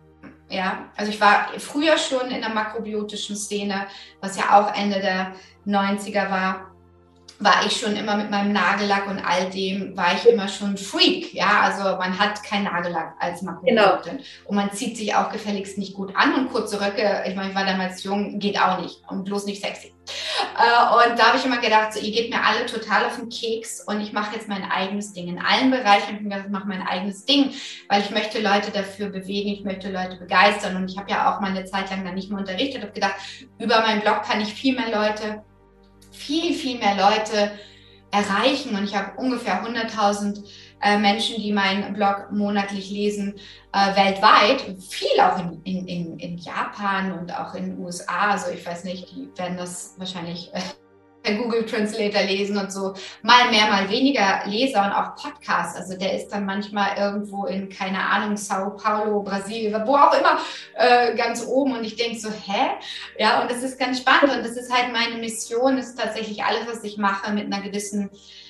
[0.50, 3.86] ja, also ich war früher schon in der makrobiotischen Szene,
[4.20, 5.34] was ja auch Ende der
[5.68, 6.75] 90er war
[7.40, 11.34] war ich schon immer mit meinem Nagellack und all dem, war ich immer schon Freak.
[11.34, 14.18] Ja, also man hat kein Nagellack als Makroproduktin.
[14.18, 14.26] Genau.
[14.46, 17.56] Und man zieht sich auch gefälligst nicht gut an und kurze Röcke, ich meine, ich
[17.56, 19.94] war damals jung, geht auch nicht und bloß nicht sexy.
[20.58, 23.30] Äh, und da habe ich immer gedacht, so, ihr geht mir alle total auf den
[23.30, 25.28] Keks und ich mache jetzt mein eigenes Ding.
[25.28, 27.52] In allen Bereichen ich mache mein eigenes Ding,
[27.90, 30.78] weil ich möchte Leute dafür bewegen, ich möchte Leute begeistern.
[30.78, 33.16] Und ich habe ja auch mal eine Zeit lang dann nicht mehr unterrichtet, habe gedacht,
[33.60, 35.44] über meinen Blog kann ich viel mehr Leute
[36.16, 37.52] viel, viel mehr Leute
[38.12, 38.76] erreichen.
[38.76, 40.44] Und ich habe ungefähr 100.000
[40.82, 43.36] äh, Menschen, die meinen Blog monatlich lesen,
[43.74, 44.62] äh, weltweit.
[44.90, 48.32] Viel auch in, in, in, in Japan und auch in den USA.
[48.32, 50.60] Also ich weiß nicht, die werden das wahrscheinlich äh,
[51.34, 55.76] Google Translator lesen und so mal mehr, mal weniger Leser und auch Podcasts.
[55.76, 60.40] Also der ist dann manchmal irgendwo in, keine Ahnung, Sao Paulo, Brasilien, wo auch immer,
[60.76, 61.74] äh, ganz oben.
[61.78, 62.72] Und ich denke so, hä?
[63.18, 64.36] Ja, und das ist ganz spannend.
[64.36, 68.10] Und das ist halt meine Mission, ist tatsächlich alles, was ich mache, mit einer gewissen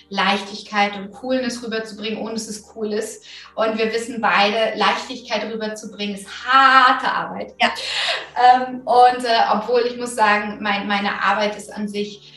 [0.10, 3.26] Leichtigkeit und Coolness rüberzubringen, ohne dass es cool ist.
[3.56, 7.54] Und wir wissen beide, Leichtigkeit rüberzubringen ist harte Arbeit.
[7.60, 7.70] Ja.
[8.36, 12.35] Ähm, und äh, obwohl ich muss sagen, mein, meine Arbeit ist an sich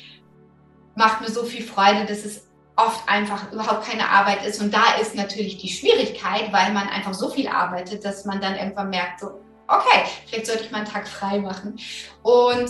[0.98, 4.60] macht mir so viel Freude, dass es oft einfach überhaupt keine Arbeit ist.
[4.60, 8.56] Und da ist natürlich die Schwierigkeit, weil man einfach so viel arbeitet, dass man dann
[8.56, 11.78] irgendwann merkt, so, okay, vielleicht sollte ich mal einen Tag frei machen.
[12.22, 12.68] Und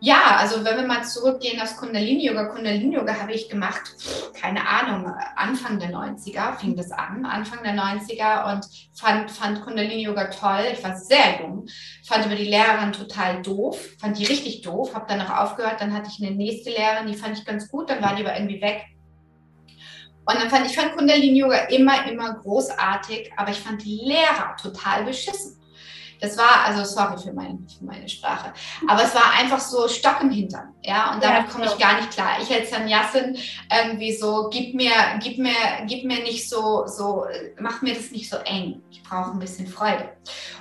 [0.00, 3.94] ja, also wenn wir mal zurückgehen aus Kundalini-Yoga, Kundalini-Yoga habe ich gemacht,
[4.38, 10.26] keine Ahnung, Anfang der 90er fing das an, Anfang der 90er und fand, fand Kundalini-Yoga
[10.26, 10.66] toll.
[10.72, 11.66] Ich war sehr jung,
[12.06, 15.94] fand aber die Lehrerin total doof, fand die richtig doof, habe dann noch aufgehört, dann
[15.94, 18.60] hatte ich eine nächste Lehrerin, die fand ich ganz gut, dann war die aber irgendwie
[18.60, 18.84] weg.
[20.28, 25.04] Und dann fand ich fand Kundalini-Yoga immer, immer großartig, aber ich fand die Lehrer total
[25.04, 25.58] beschissen.
[26.20, 28.52] Das war, also sorry für, mein, für meine Sprache,
[28.88, 31.96] aber es war einfach so Stock im Hintern, ja, und damit ja, komme ich gar
[31.96, 32.38] nicht klar.
[32.40, 33.36] Ich als Sannyasin
[33.70, 35.52] irgendwie so, gib mir, gib mir,
[35.86, 37.26] gib mir nicht so, so,
[37.58, 38.82] mach mir das nicht so eng.
[38.90, 40.10] Ich brauche ein bisschen Freude.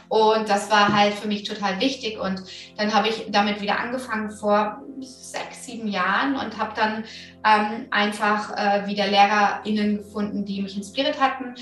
[0.07, 2.19] Und das war halt für mich total wichtig.
[2.19, 2.41] Und
[2.77, 7.03] dann habe ich damit wieder angefangen vor sechs, sieben Jahren und habe dann
[7.43, 11.55] ähm, einfach äh, wieder LehrerInnen gefunden, die mich inspiriert hatten.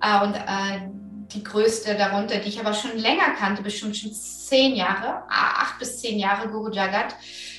[0.00, 0.88] Äh, und äh,
[1.32, 6.00] die größte darunter, die ich aber schon länger kannte, bestimmt schon zehn Jahre, acht bis
[6.00, 7.14] zehn Jahre, Guru Jagat,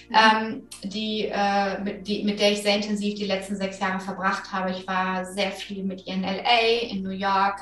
[0.09, 0.15] mhm.
[0.15, 4.51] ähm, die, äh, mit, die, mit der ich sehr intensiv die letzten sechs Jahre verbracht
[4.51, 4.71] habe.
[4.71, 7.59] Ich war sehr viel mit ihr in LA, in New York.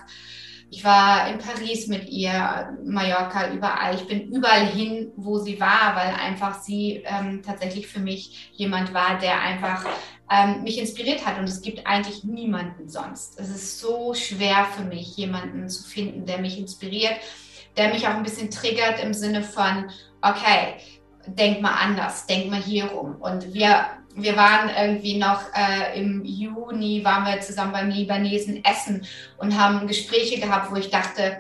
[0.70, 3.96] Ich war in Paris mit ihr, Mallorca, überall.
[3.96, 8.94] Ich bin überall hin, wo sie war, weil einfach sie ähm, tatsächlich für mich jemand
[8.94, 9.86] war, der einfach
[10.30, 11.40] ähm, mich inspiriert hat.
[11.40, 13.40] Und es gibt eigentlich niemanden sonst.
[13.40, 17.16] Es ist so schwer für mich, jemanden zu finden, der mich inspiriert,
[17.78, 19.90] der mich auch ein bisschen triggert im Sinne von,
[20.22, 20.76] okay,
[21.28, 23.16] denk mal anders, denk mal hier rum.
[23.20, 23.86] Und wir,
[24.18, 29.06] wir waren irgendwie noch äh, im Juni, waren wir zusammen beim Libanesen essen
[29.38, 31.38] und haben Gespräche gehabt, wo ich dachte,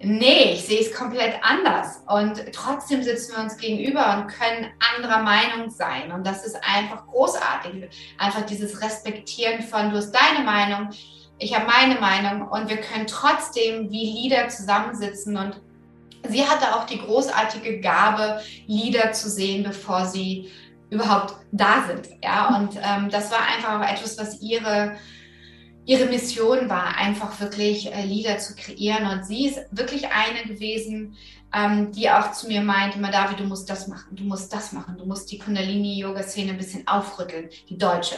[0.00, 2.02] nee, ich sehe es komplett anders.
[2.06, 6.12] Und trotzdem sitzen wir uns gegenüber und können anderer Meinung sein.
[6.12, 7.88] Und das ist einfach großartig.
[8.18, 10.90] Einfach dieses Respektieren von, du hast deine Meinung,
[11.38, 15.60] ich habe meine Meinung und wir können trotzdem wie Lieder zusammensitzen und
[16.28, 20.50] sie hatte auch die großartige Gabe, Lieder zu sehen, bevor sie
[20.90, 22.08] überhaupt da sind.
[22.22, 24.96] Ja, und ähm, das war einfach auch etwas, was ihre
[25.86, 29.06] ihre Mission war, einfach wirklich äh, Lieder zu kreieren.
[29.06, 31.16] Und sie ist wirklich eine gewesen,
[31.54, 34.98] ähm, die auch zu mir meinte, David, du musst das machen, du musst das machen,
[34.98, 38.16] du musst die Kundalini-Yoga-Szene ein bisschen aufrütteln, die deutsche.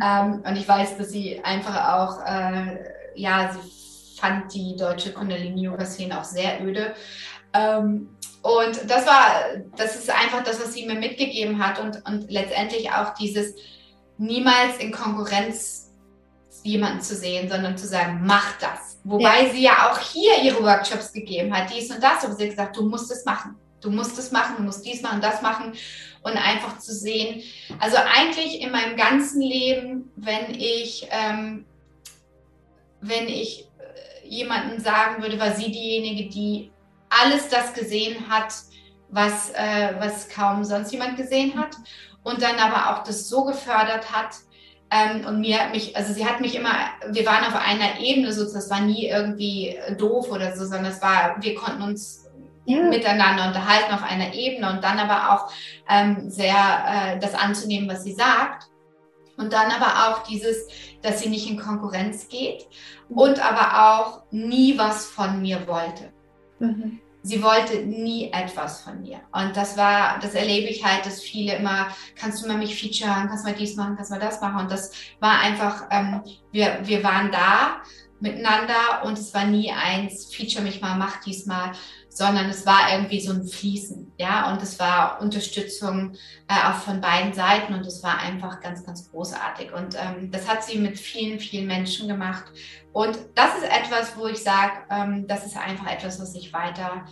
[0.00, 2.78] Ähm, und ich weiß, dass sie einfach auch, äh,
[3.16, 6.94] ja, sie fand die deutsche Kundalini-Yoga-Szene auch sehr öde.
[7.52, 8.10] Ähm,
[8.42, 9.44] und das war,
[9.76, 13.54] das ist einfach das, was sie mir mitgegeben hat und, und letztendlich auch dieses
[14.16, 15.90] niemals in Konkurrenz
[16.62, 18.98] jemanden zu sehen, sondern zu sagen, mach das.
[19.04, 19.50] Wobei ja.
[19.50, 22.76] sie ja auch hier ihre Workshops gegeben hat, dies und das, aber sie hat gesagt,
[22.76, 23.56] du musst es machen.
[23.80, 25.72] Du musst es machen, du musst dies machen, das machen
[26.22, 27.42] und einfach zu sehen.
[27.78, 31.64] Also eigentlich in meinem ganzen Leben, wenn ich, ähm,
[33.00, 36.70] wenn ich äh, jemanden sagen würde, war sie diejenige, die
[37.10, 38.54] alles das gesehen hat,
[39.08, 41.76] was, äh, was kaum sonst jemand gesehen hat
[42.22, 44.36] und dann aber auch das so gefördert hat,
[44.90, 46.72] ähm, und mir mich, also sie hat mich immer,
[47.10, 51.00] wir waren auf einer Ebene, so das war nie irgendwie doof oder so, sondern es
[51.00, 52.28] war, wir konnten uns
[52.64, 52.82] ja.
[52.82, 55.52] miteinander unterhalten auf einer Ebene und dann aber auch
[55.88, 58.66] ähm, sehr äh, das anzunehmen, was sie sagt.
[59.36, 60.68] Und dann aber auch dieses,
[61.00, 62.66] dass sie nicht in Konkurrenz geht
[63.08, 66.12] und aber auch nie was von mir wollte.
[66.60, 69.20] Mhm sie wollte nie etwas von mir.
[69.32, 73.28] Und das war, das erlebe ich halt, dass viele immer, kannst du mal mich featuren,
[73.28, 74.60] kannst du mal dies machen, kannst du mal das machen.
[74.60, 77.82] Und das war einfach, ähm, wir, wir waren da
[78.20, 81.72] miteinander und es war nie eins, feature mich mal, mach dies mal,
[82.10, 86.14] sondern es war irgendwie so ein Fließen, ja, und es war Unterstützung
[86.48, 89.72] äh, auch von beiden Seiten und es war einfach ganz, ganz großartig.
[89.72, 92.44] Und ähm, das hat sie mit vielen, vielen Menschen gemacht.
[92.92, 97.04] Und das ist etwas, wo ich sage, ähm, das ist einfach etwas, was ich weiter,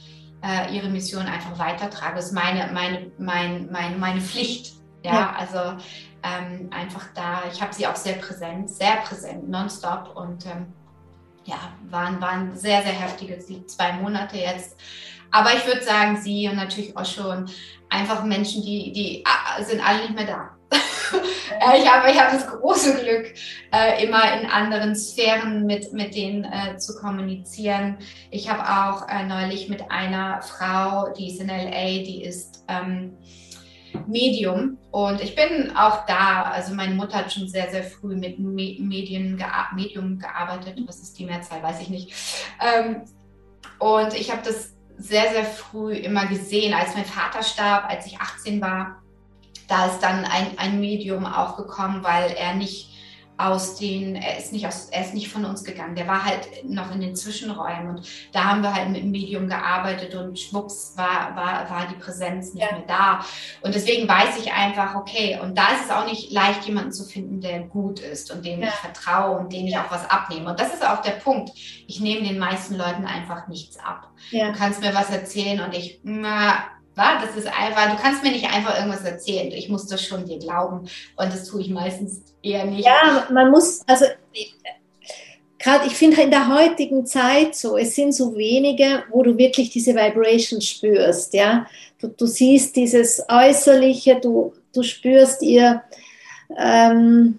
[0.43, 2.17] äh, ihre Mission einfach weitertrage.
[2.17, 5.33] Das ist meine, meine, mein, meine, meine Pflicht, ja, ja.
[5.39, 5.83] also
[6.23, 10.73] ähm, einfach da, ich habe sie auch sehr präsent, sehr präsent, nonstop und ähm,
[11.49, 14.77] ja, waren, waren sehr, sehr heftige zwei Monate jetzt.
[15.31, 17.51] Aber ich würde sagen, sie und natürlich auch schon
[17.89, 19.25] einfach Menschen, die, die
[19.65, 20.51] sind alle nicht mehr da.
[21.77, 23.35] ich habe ich hab das große Glück,
[23.73, 27.97] äh, immer in anderen Sphären mit, mit denen äh, zu kommunizieren.
[28.31, 33.17] Ich habe auch äh, neulich mit einer Frau, die ist in LA, die ist ähm,
[34.07, 34.79] Medium.
[34.91, 39.41] Und ich bin auch da, also meine Mutter hat schon sehr, sehr früh mit Medien
[39.75, 40.79] Medium gearbeitet.
[40.87, 42.13] Was ist die Mehrzahl, weiß ich nicht.
[42.61, 43.03] Ähm,
[43.79, 46.75] und ich habe das sehr, sehr früh immer gesehen.
[46.75, 49.03] Als mein Vater starb, als ich 18 war,
[49.69, 52.88] da ist dann ein, ein Medium aufgekommen, weil er nicht
[53.39, 55.95] aus den, er ist nicht aus, er ist nicht von uns gegangen.
[55.95, 59.49] Der war halt noch in den Zwischenräumen und da haben wir halt mit dem Medium
[59.49, 62.77] gearbeitet und schwupps war, war, war die Präsenz nicht ja.
[62.77, 63.25] mehr da.
[63.63, 67.05] Und deswegen weiß ich einfach, okay, und da ist es auch nicht leicht, jemanden zu
[67.05, 68.69] finden, der gut ist und dem ja.
[68.69, 70.51] ich vertraue und dem ich auch was abnehme.
[70.51, 71.51] Und das ist auch der Punkt.
[71.87, 74.11] Ich nehme den meisten Leuten einfach nichts ab.
[74.31, 74.51] Ja.
[74.51, 76.65] Du kannst mir was erzählen und ich, na.
[76.99, 79.53] Das ist einfach, du kannst mir nicht einfach irgendwas erzählen.
[79.53, 80.89] Ich muss das schon dir glauben.
[81.17, 82.85] Und das tue ich meistens eher nicht.
[82.85, 84.05] Ja, man muss, also
[85.59, 89.71] gerade, ich finde in der heutigen Zeit so, es sind so wenige, wo du wirklich
[89.71, 91.67] diese Vibration spürst, ja.
[92.01, 95.83] Du, du siehst dieses Äußerliche, du, du spürst ihr,
[96.57, 97.39] ähm,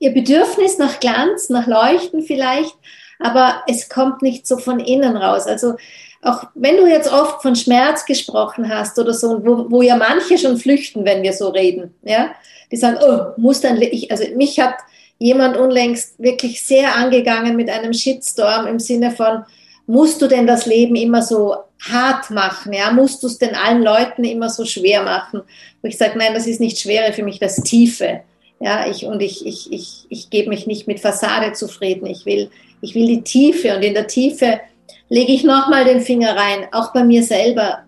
[0.00, 2.76] ihr Bedürfnis nach Glanz, nach Leuchten vielleicht,
[3.20, 5.46] aber es kommt nicht so von innen raus.
[5.46, 5.74] Also
[6.22, 10.36] auch wenn du jetzt oft von Schmerz gesprochen hast oder so, wo, wo ja manche
[10.36, 12.30] schon flüchten, wenn wir so reden, ja,
[12.70, 14.74] die sagen, oh, muss dann, ich, also mich hat
[15.18, 19.44] jemand unlängst wirklich sehr angegangen mit einem Shitstorm im Sinne von,
[19.86, 23.82] musst du denn das Leben immer so hart machen, ja, musst du es denn allen
[23.82, 25.42] Leuten immer so schwer machen?
[25.80, 28.20] Wo ich sage, nein, das ist nicht schwere für mich, das Tiefe.
[28.60, 32.06] Ja, ich, und ich, ich, ich, ich gebe mich nicht mit Fassade zufrieden.
[32.06, 32.50] Ich will,
[32.80, 34.60] ich will die Tiefe und in der Tiefe
[35.08, 36.66] lege ich nochmal den Finger rein.
[36.72, 37.84] Auch bei mir selber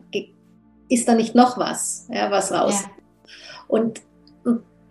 [0.89, 2.83] ist da nicht noch was, ja, was raus.
[2.83, 2.91] Ja.
[3.69, 4.01] Und,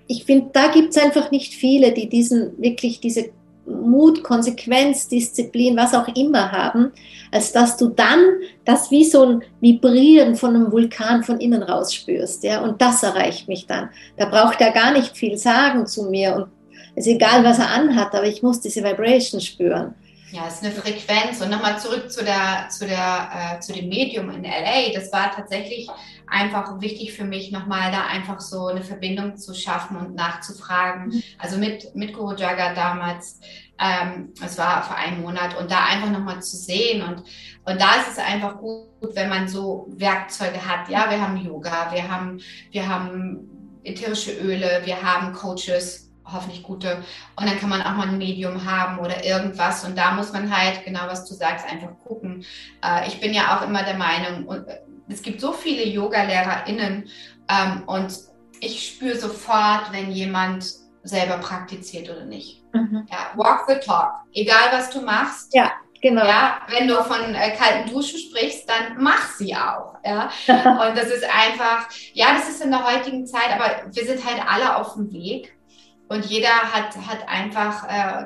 [0.07, 3.29] ich finde, da gibt es einfach nicht viele, die diesen wirklich diese
[3.67, 6.91] Mut, Konsequenz, Disziplin, was auch immer haben,
[7.31, 8.19] als dass du dann
[8.65, 12.43] das wie so ein Vibrieren von einem Vulkan von innen raus spürst.
[12.43, 12.61] Ja?
[12.61, 13.89] Und das erreicht mich dann.
[14.17, 16.47] Da braucht er gar nicht viel sagen zu mir und
[16.95, 19.93] es ist egal, was er anhat, aber ich muss diese Vibration spüren.
[20.31, 21.41] Ja, es ist eine Frequenz.
[21.41, 24.93] Und nochmal zurück zu, der, zu, der, äh, zu dem Medium in LA.
[24.93, 25.89] Das war tatsächlich
[26.27, 31.07] einfach wichtig für mich, nochmal da einfach so eine Verbindung zu schaffen und nachzufragen.
[31.07, 31.23] Mhm.
[31.39, 33.39] Also mit, mit Guru Jaga damals,
[33.79, 37.01] ähm, es war vor einem Monat, und da einfach nochmal zu sehen.
[37.01, 37.23] Und,
[37.65, 40.89] und da ist es einfach gut, wenn man so Werkzeuge hat.
[40.89, 42.39] Ja, wir haben Yoga, wir haben,
[42.71, 47.03] wir haben ätherische Öle, wir haben Coaches hoffentlich gute.
[47.35, 49.83] Und dann kann man auch mal ein Medium haben oder irgendwas.
[49.85, 52.45] Und da muss man halt, genau was du sagst, einfach gucken.
[52.83, 57.09] Äh, ich bin ja auch immer der Meinung, äh, es gibt so viele Yoga-LehrerInnen
[57.49, 58.13] ähm, und
[58.61, 60.65] ich spüre sofort, wenn jemand
[61.03, 62.63] selber praktiziert oder nicht.
[62.73, 63.07] Mhm.
[63.09, 64.11] Ja, walk the talk.
[64.33, 65.53] Egal was du machst.
[65.53, 65.71] Ja.
[66.01, 66.25] Genau.
[66.25, 69.95] Ja, wenn du von äh, kalten Duschen sprichst, dann mach sie auch.
[70.05, 70.29] Ja?
[70.47, 74.41] Und das ist einfach, ja, das ist in der heutigen Zeit, aber wir sind halt
[74.47, 75.57] alle auf dem Weg.
[76.09, 78.25] Und jeder hat, hat einfach, äh,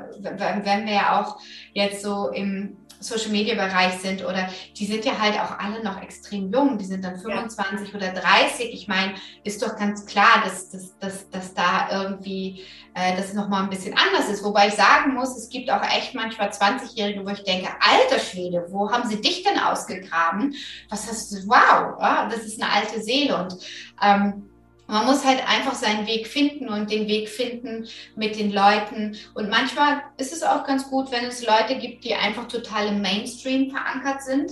[0.64, 1.38] wenn wir ja auch
[1.74, 6.02] jetzt so im Social Media Bereich sind oder die sind ja halt auch alle noch
[6.02, 7.96] extrem jung, die sind dann 25 ja.
[7.96, 8.74] oder 30.
[8.74, 13.64] Ich meine, ist doch ganz klar, dass, dass, dass, dass da irgendwie äh, das nochmal
[13.64, 14.44] ein bisschen anders ist.
[14.44, 18.66] Wobei ich sagen muss, es gibt auch echt manchmal 20-Jährige, wo ich denke, alter Schwede,
[18.70, 20.56] wo haben sie dich denn ausgegraben?
[20.90, 23.58] Was hast du, wow, ja, das ist eine alte Seele und
[24.02, 24.50] ähm,
[24.88, 29.18] man muss halt einfach seinen Weg finden und den Weg finden mit den Leuten.
[29.34, 33.02] Und manchmal ist es auch ganz gut, wenn es Leute gibt, die einfach total im
[33.02, 34.52] Mainstream verankert sind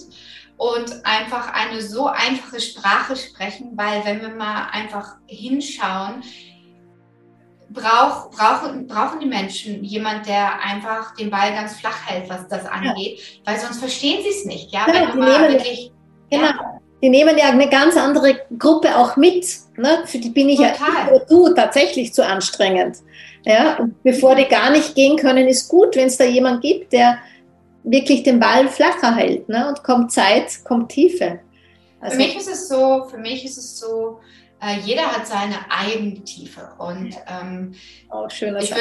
[0.58, 6.24] und einfach eine so einfache Sprache sprechen, weil wenn wir mal einfach hinschauen,
[7.70, 12.66] brauch, brauchen, brauchen die Menschen jemand, der einfach den Ball ganz flach hält, was das
[12.66, 13.52] angeht, ja.
[13.52, 14.72] weil sonst verstehen sie es nicht.
[14.72, 15.92] Ja, genau, wenn du mal wirklich,
[16.30, 16.46] genau.
[16.46, 16.71] Ja,
[17.02, 19.46] die nehmen ja eine ganz andere Gruppe auch mit.
[19.78, 20.04] Ne?
[20.06, 21.14] Für die bin ich Total.
[21.14, 22.98] ja du tatsächlich zu anstrengend.
[23.44, 23.78] Ja?
[23.78, 27.18] Und bevor die gar nicht gehen können, ist gut, wenn es da jemand gibt, der
[27.84, 29.50] wirklich den Ball flacher hält.
[29.50, 29.68] Ne?
[29.68, 31.40] Und kommt Zeit, kommt Tiefe.
[32.00, 34.20] Also, für mich ist es so, für mich ist es so,
[34.62, 36.70] äh, jeder hat seine eigene Tiefe.
[36.78, 37.74] Und ähm,
[38.12, 38.74] oh, schöner ich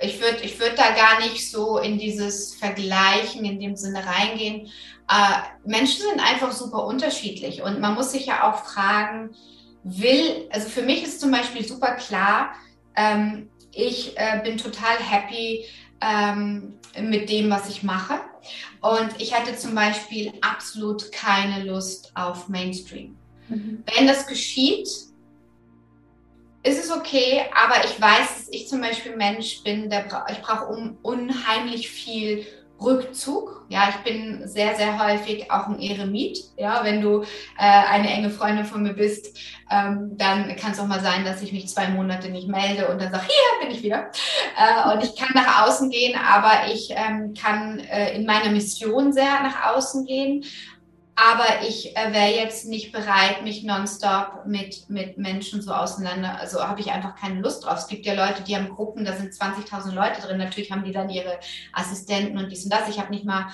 [0.00, 4.66] ich würd, ich würd da gar nicht so in dieses Vergleichen in dem Sinne reingehen.
[5.08, 9.30] Äh, Menschen sind einfach super unterschiedlich und man muss sich ja auch fragen,
[9.82, 12.54] will, also für mich ist zum Beispiel super klar,
[12.96, 15.66] ähm, ich äh, bin total happy
[16.00, 18.20] ähm, mit dem, was ich mache.
[18.80, 23.16] Und ich hatte zum Beispiel absolut keine Lust auf Mainstream.
[23.48, 23.82] Mhm.
[23.94, 24.88] Wenn das geschieht,
[26.64, 30.40] ist es okay, aber ich weiß, dass ich zum Beispiel Mensch bin, der bra ich
[30.40, 32.46] brauche un unheimlich viel
[32.80, 33.64] Rückzug.
[33.68, 36.38] Ja, ich bin sehr, sehr häufig auch ein Eremit.
[36.56, 37.26] Ja, wenn du äh,
[37.58, 39.38] eine enge Freundin von mir bist,
[39.70, 43.00] ähm, dann kann es auch mal sein, dass ich mich zwei Monate nicht melde und
[43.00, 44.10] dann sage, hier bin ich wieder.
[44.58, 49.12] Äh, und ich kann nach außen gehen, aber ich ähm, kann äh, in meiner Mission
[49.12, 50.44] sehr nach außen gehen.
[51.16, 56.66] Aber ich äh, wäre jetzt nicht bereit, mich nonstop mit, mit Menschen so auseinander, also
[56.66, 57.78] habe ich einfach keine Lust drauf.
[57.78, 60.38] Es gibt ja Leute, die haben Gruppen, da sind 20.000 Leute drin.
[60.38, 61.38] Natürlich haben die dann ihre
[61.72, 62.88] Assistenten und dies und das.
[62.88, 63.46] Ich habe nicht mal,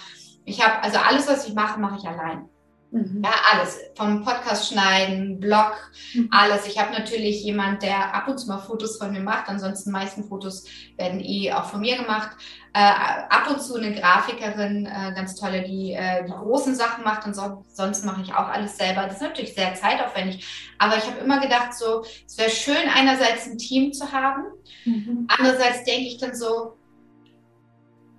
[0.44, 2.48] ich habe, also alles, was ich mache, mache ich allein.
[2.92, 3.22] Mhm.
[3.24, 3.79] Ja, alles.
[3.94, 5.74] Vom Podcast schneiden, Blog,
[6.12, 6.29] mhm.
[6.33, 6.66] alles.
[6.66, 9.48] Ich habe natürlich jemand, der ab und zu mal Fotos von mir macht.
[9.48, 10.64] Ansonsten meisten Fotos
[10.96, 12.31] werden eh auch von mir gemacht.
[12.72, 17.26] Äh, ab und zu eine Grafikerin, äh, ganz tolle, die äh, die großen Sachen macht.
[17.26, 19.05] Und so, sonst mache ich auch alles selber.
[19.05, 20.44] Das ist natürlich sehr zeitaufwendig.
[20.79, 24.44] Aber ich habe immer gedacht, so, es wäre schön, einerseits ein Team zu haben.
[24.85, 25.29] Mhm.
[25.29, 26.76] Andererseits denke ich dann so,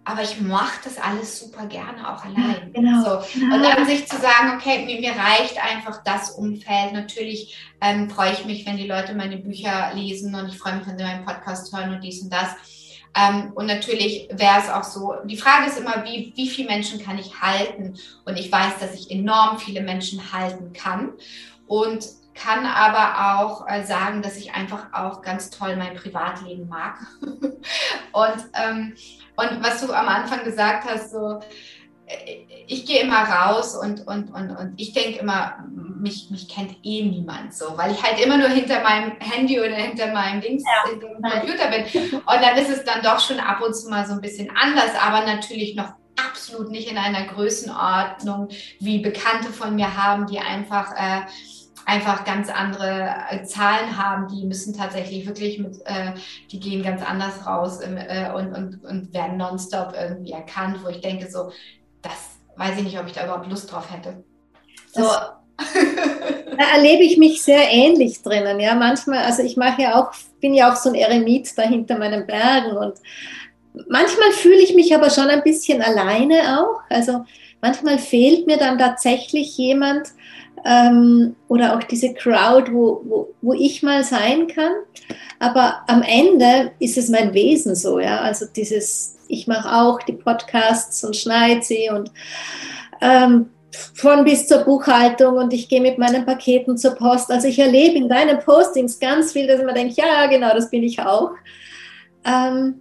[0.04, 2.72] aber ich mache das alles super gerne auch allein.
[2.74, 3.40] Genau, so.
[3.40, 3.56] genau.
[3.56, 6.94] Und dann sich zu sagen, okay, mir, mir reicht einfach das Umfeld.
[6.94, 10.88] Natürlich ähm, freue ich mich, wenn die Leute meine Bücher lesen und ich freue mich,
[10.88, 12.50] wenn sie meinen Podcast hören und dies und das.
[13.16, 17.04] Ähm, und natürlich wäre es auch so, die Frage ist immer, wie, wie viele Menschen
[17.04, 17.96] kann ich halten?
[18.26, 21.10] Und ich weiß, dass ich enorm viele Menschen halten kann.
[21.68, 26.98] Und kann aber auch äh, sagen, dass ich einfach auch ganz toll mein Privatleben mag.
[27.22, 28.94] und ähm,
[29.36, 31.40] und was du am Anfang gesagt hast, so,
[32.06, 36.78] äh, ich gehe immer raus und, und, und, und ich denke immer, mich, mich kennt
[36.84, 40.64] eh niemand so, weil ich halt immer nur hinter meinem Handy oder hinter meinem Dings,
[40.64, 40.92] ja.
[40.92, 42.20] dem Computer bin.
[42.20, 44.92] Und dann ist es dann doch schon ab und zu mal so ein bisschen anders,
[45.00, 45.94] aber natürlich noch
[46.30, 51.22] absolut nicht in einer Größenordnung, wie Bekannte von mir haben, die einfach äh,
[51.86, 56.14] einfach ganz andere äh, Zahlen haben, die müssen tatsächlich wirklich mit, äh,
[56.52, 60.90] die gehen ganz anders raus im, äh, und, und, und werden nonstop irgendwie erkannt, wo
[60.90, 61.52] ich denke, so,
[62.02, 64.24] das weiß ich nicht, ob ich da überhaupt Lust drauf hätte.
[64.94, 65.02] So.
[66.58, 68.60] da erlebe ich mich sehr ähnlich drinnen.
[68.60, 71.98] Ja, manchmal, also ich mache ja auch, bin ja auch so ein Eremit da hinter
[71.98, 72.96] meinen Bergen und
[73.88, 76.82] manchmal fühle ich mich aber schon ein bisschen alleine auch.
[76.90, 77.26] Also
[77.62, 80.08] manchmal fehlt mir dann tatsächlich jemand
[80.66, 84.74] ähm, oder auch diese Crowd, wo, wo, wo ich mal sein kann.
[85.40, 88.22] Aber am Ende ist es mein Wesen so, ja.
[88.22, 92.12] Also dieses, ich mache auch die Podcasts und schneide sie und
[93.02, 93.50] ähm,
[93.94, 97.32] von bis zur Buchhaltung und ich gehe mit meinen Paketen zur Post.
[97.32, 100.84] Also ich erlebe in deinen Postings ganz viel, dass mir denke, ja, genau, das bin
[100.84, 101.32] ich auch.
[102.26, 102.81] Ähm,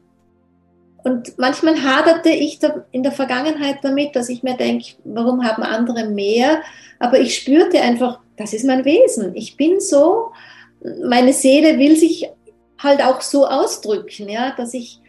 [1.05, 2.59] und manchmal haderte ich
[2.92, 6.62] in der Vergangenheit damit, dass ich mir denke, warum haben andere mehr?
[6.98, 9.34] Aber ich spürte einfach, das ist mein Wesen.
[9.34, 10.32] Ich bin so,
[11.05, 12.28] meine Seele will sich
[12.78, 15.01] halt auch so ausdrücken, ja, dass ich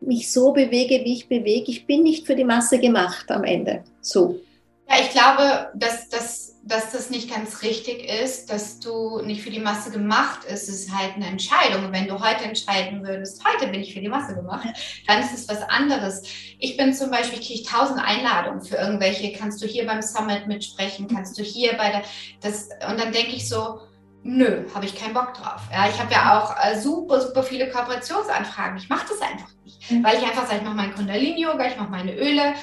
[0.00, 1.70] mich so bewege, wie ich bewege.
[1.70, 3.84] Ich bin nicht für die Masse gemacht am Ende.
[4.00, 4.40] So.
[4.88, 9.50] Ja, ich glaube, dass, dass, dass das nicht ganz richtig ist, dass du nicht für
[9.50, 10.68] die Masse gemacht ist.
[10.68, 11.86] Ist halt eine Entscheidung.
[11.86, 14.68] Und wenn du heute entscheiden würdest, heute bin ich für die Masse gemacht,
[15.06, 16.22] dann ist es was anderes.
[16.58, 21.08] Ich bin zum Beispiel, kriege tausend Einladungen für irgendwelche, kannst du hier beim Summit mitsprechen,
[21.08, 22.02] kannst du hier bei der,
[22.42, 23.80] das, und dann denke ich so,
[24.22, 25.62] nö, habe ich keinen Bock drauf.
[25.72, 28.76] Ja, ich habe ja auch äh, super, super viele Kooperationsanfragen.
[28.78, 29.48] Ich mache das einfach
[29.90, 30.04] Mhm.
[30.04, 32.54] weil ich einfach sage, ich mache mein Kundalini-Yoga, ich mache meine Öle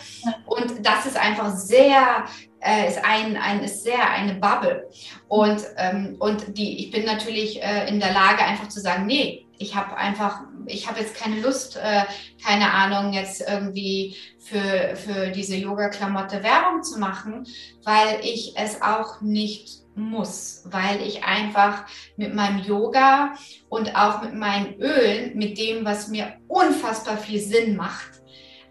[0.45, 2.25] und das ist einfach sehr,
[2.59, 4.87] äh, ist, ein, ein, ist sehr eine Bubble
[5.27, 9.45] und, ähm, und die, ich bin natürlich äh, in der Lage einfach zu sagen, nee,
[9.57, 12.03] ich habe einfach, ich habe jetzt keine Lust, äh,
[12.45, 17.45] keine Ahnung, jetzt irgendwie für, für diese Yoga-Klamotte Werbung zu machen,
[17.83, 21.85] weil ich es auch nicht muss, weil ich einfach
[22.17, 23.33] mit meinem Yoga
[23.69, 28.21] und auch mit meinen Ölen, mit dem, was mir unfassbar viel Sinn macht,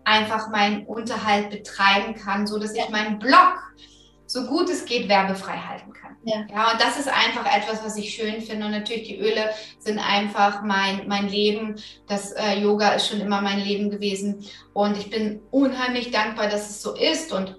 [0.05, 3.59] einfach meinen Unterhalt betreiben kann, so dass ich meinen Blog
[4.35, 6.16] so gut es geht werbefrei halten kann.
[6.24, 6.45] Ja.
[6.51, 8.66] ja, und das ist einfach etwas, was ich schön finde.
[8.66, 11.76] Und natürlich die Öle sind einfach mein, mein Leben.
[12.09, 14.45] Das äh, Yoga ist schon immer mein Leben gewesen.
[14.72, 17.32] Und ich bin unheimlich dankbar, dass es so ist.
[17.32, 17.57] Und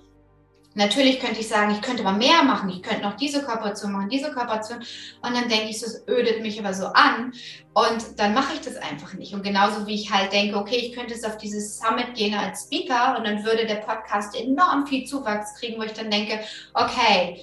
[0.77, 4.09] Natürlich könnte ich sagen, ich könnte aber mehr machen, ich könnte noch diese Kooperation machen,
[4.09, 4.79] diese Kooperation.
[5.21, 7.33] Und dann denke ich, das ödet mich aber so an.
[7.73, 9.33] Und dann mache ich das einfach nicht.
[9.33, 12.63] Und genauso wie ich halt denke, okay, ich könnte jetzt auf dieses Summit gehen als
[12.63, 16.41] Speaker und dann würde der Podcast enorm viel Zuwachs kriegen, wo ich dann denke,
[16.73, 17.41] okay,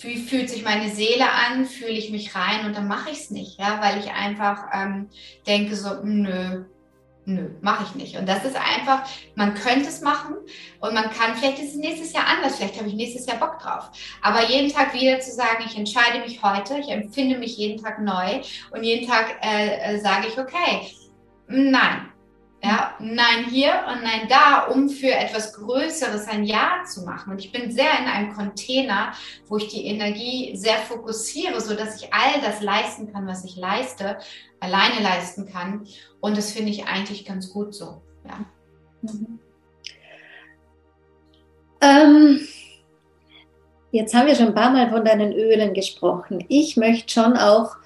[0.00, 3.30] wie fühlt sich meine Seele an, fühle ich mich rein und dann mache ich es
[3.30, 5.08] nicht, ja, weil ich einfach ähm,
[5.46, 6.64] denke so, nö,
[7.28, 8.16] nö, mache ich nicht.
[8.16, 10.34] Und das ist einfach, man könnte es machen
[10.80, 13.58] und man kann, vielleicht ist es nächstes Jahr anders, vielleicht habe ich nächstes Jahr Bock
[13.58, 13.90] drauf.
[14.22, 18.00] Aber jeden Tag wieder zu sagen, ich entscheide mich heute, ich empfinde mich jeden Tag
[18.00, 20.90] neu und jeden Tag äh, äh, sage ich, okay,
[21.46, 22.17] nein.
[22.62, 27.32] Ja, nein hier und nein da, um für etwas Größeres ein Ja zu machen.
[27.32, 29.12] Und ich bin sehr in einem Container,
[29.46, 33.56] wo ich die Energie sehr fokussiere, so dass ich all das leisten kann, was ich
[33.56, 34.18] leiste,
[34.58, 35.86] alleine leisten kann.
[36.20, 38.02] Und das finde ich eigentlich ganz gut so.
[38.24, 38.44] Ja.
[39.02, 39.38] Mhm.
[41.80, 42.40] Ähm,
[43.92, 46.44] jetzt haben wir schon ein paar Mal von deinen Ölen gesprochen.
[46.48, 47.76] Ich möchte schon auch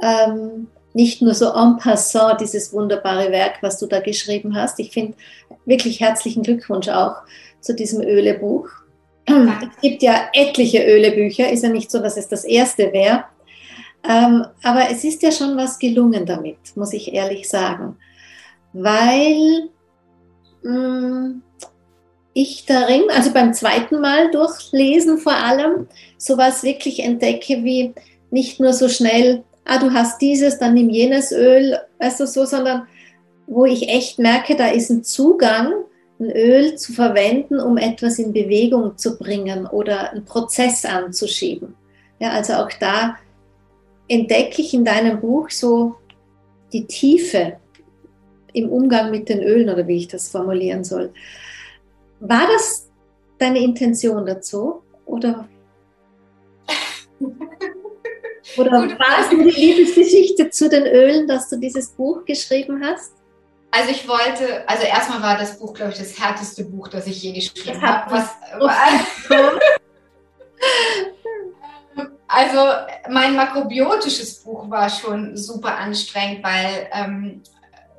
[0.00, 4.80] ähm, nicht nur so en passant dieses wunderbare Werk, was du da geschrieben hast.
[4.80, 5.14] Ich finde
[5.64, 7.16] wirklich herzlichen Glückwunsch auch
[7.60, 8.68] zu diesem Ölebuch.
[9.26, 13.24] Es gibt ja etliche Ölebücher, ist ja nicht so, dass es das erste wäre.
[14.08, 17.96] Ähm, aber es ist ja schon was gelungen damit, muss ich ehrlich sagen
[18.76, 19.70] weil
[20.62, 21.42] mh, mm,
[22.34, 25.88] ich darin, also beim zweiten Mal durchlesen vor allem,
[26.18, 27.94] sowas wirklich entdecke wie
[28.30, 32.44] nicht nur so schnell, ah, du hast dieses, dann nimm jenes Öl, weißt du so,
[32.44, 32.86] sondern
[33.46, 35.72] wo ich echt merke, da ist ein Zugang,
[36.18, 41.74] ein Öl zu verwenden, um etwas in Bewegung zu bringen oder einen Prozess anzuschieben.
[42.18, 43.16] Ja, also auch da
[44.08, 45.96] entdecke ich in deinem Buch so
[46.72, 47.58] die Tiefe
[48.52, 51.12] im Umgang mit den Ölen oder wie ich das formulieren soll.
[52.20, 52.88] War das
[53.38, 55.46] deine Intention dazu oder,
[58.56, 63.12] oder war es nur die Liebesgeschichte zu den Ölen, dass du dieses Buch geschrieben hast?
[63.70, 67.22] Also ich wollte, also erstmal war das Buch, glaube ich, das härteste Buch, das ich
[67.22, 68.10] je geschrieben habe.
[68.10, 68.30] Was,
[72.28, 72.60] also
[73.10, 77.42] mein makrobiotisches Buch war schon super anstrengend, weil ähm,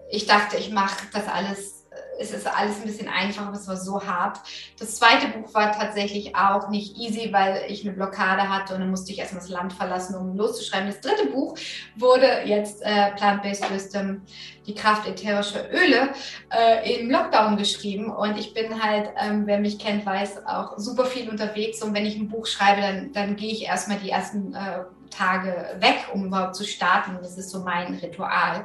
[0.10, 1.77] ich dachte, ich mache das alles,
[2.20, 4.40] es ist alles ein bisschen einfacher, aber es war so hart.
[4.80, 8.90] Das zweite Buch war tatsächlich auch nicht easy, weil ich eine Blockade hatte und dann
[8.90, 10.88] musste ich erstmal das Land verlassen, um loszuschreiben.
[10.88, 11.58] Das dritte Buch
[11.96, 14.22] wurde jetzt äh, Plant-Based Wisdom,
[14.66, 16.10] die Kraft ätherischer Öle,
[16.50, 18.12] äh, im Lockdown geschrieben.
[18.12, 21.82] Und ich bin halt, ähm, wer mich kennt, weiß, auch super viel unterwegs.
[21.82, 25.78] Und wenn ich ein Buch schreibe, dann, dann gehe ich erstmal die ersten äh, Tage
[25.80, 27.18] weg, um überhaupt zu starten.
[27.22, 28.64] Das ist so mein Ritual.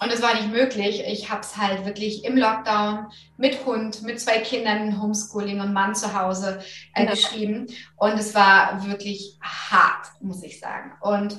[0.00, 1.02] Und es war nicht möglich.
[1.06, 5.94] Ich habe es halt wirklich im Lockdown mit Hund, mit zwei Kindern, Homeschooling und Mann
[5.94, 6.60] zu Hause
[6.94, 7.66] äh, geschrieben.
[7.96, 10.92] Und es war wirklich hart, muss ich sagen.
[11.00, 11.38] Und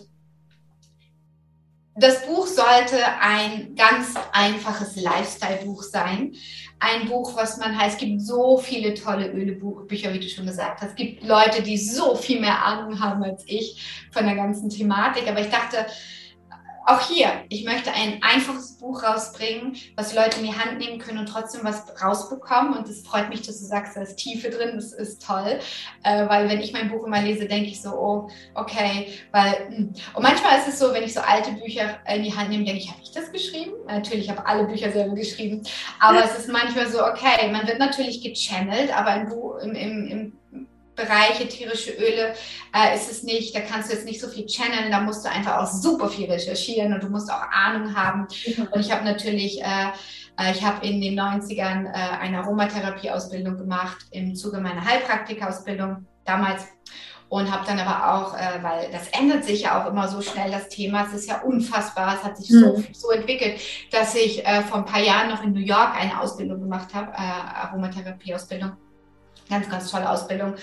[1.97, 6.33] das Buch sollte ein ganz einfaches Lifestyle-Buch sein.
[6.79, 10.81] Ein Buch, was man heißt, es gibt so viele tolle Ölebücher, wie du schon gesagt
[10.81, 10.89] hast.
[10.89, 15.29] Es gibt Leute, die so viel mehr Ahnung haben als ich von der ganzen Thematik.
[15.29, 15.85] Aber ich dachte,
[16.85, 21.17] auch hier, ich möchte ein einfaches Buch rausbringen, was Leute in die Hand nehmen können
[21.17, 22.77] und trotzdem was rausbekommen.
[22.77, 25.59] Und es freut mich, dass du sagst, da ist Tiefe drin, das ist toll.
[26.03, 29.07] Äh, weil wenn ich mein Buch immer lese, denke ich so, oh, okay.
[29.31, 29.93] Weil, hm.
[30.13, 32.81] und manchmal ist es so, wenn ich so alte Bücher in die Hand nehme, denke
[32.81, 33.73] ich, habe ich das geschrieben?
[33.87, 35.63] Natürlich habe alle Bücher selber geschrieben.
[35.99, 40.07] Aber es ist manchmal so, okay, man wird natürlich gechannelt, aber im, Buch, im, im,
[40.07, 40.33] im
[40.95, 42.33] Bereich ätherische Öle
[42.73, 45.29] äh, ist es nicht, da kannst du jetzt nicht so viel channeln, da musst du
[45.29, 48.27] einfach auch super viel recherchieren und du musst auch Ahnung haben.
[48.45, 48.67] Mhm.
[48.71, 49.87] Und ich habe natürlich, äh,
[50.39, 56.65] äh ich habe in den 90ern äh, eine Aromatherapie-Ausbildung gemacht im Zuge meiner Heilpraktika-Ausbildung damals
[57.29, 60.51] und habe dann aber auch, äh, weil das ändert sich ja auch immer so schnell,
[60.51, 62.59] das Thema, es ist ja unfassbar, es hat sich mhm.
[62.59, 63.59] so, so entwickelt,
[63.91, 67.11] dass ich äh, vor ein paar Jahren noch in New York eine Ausbildung gemacht habe,
[67.11, 68.77] äh, Aromatherapie-Ausbildung
[69.49, 70.55] Ganz, ganz tolle Ausbildung.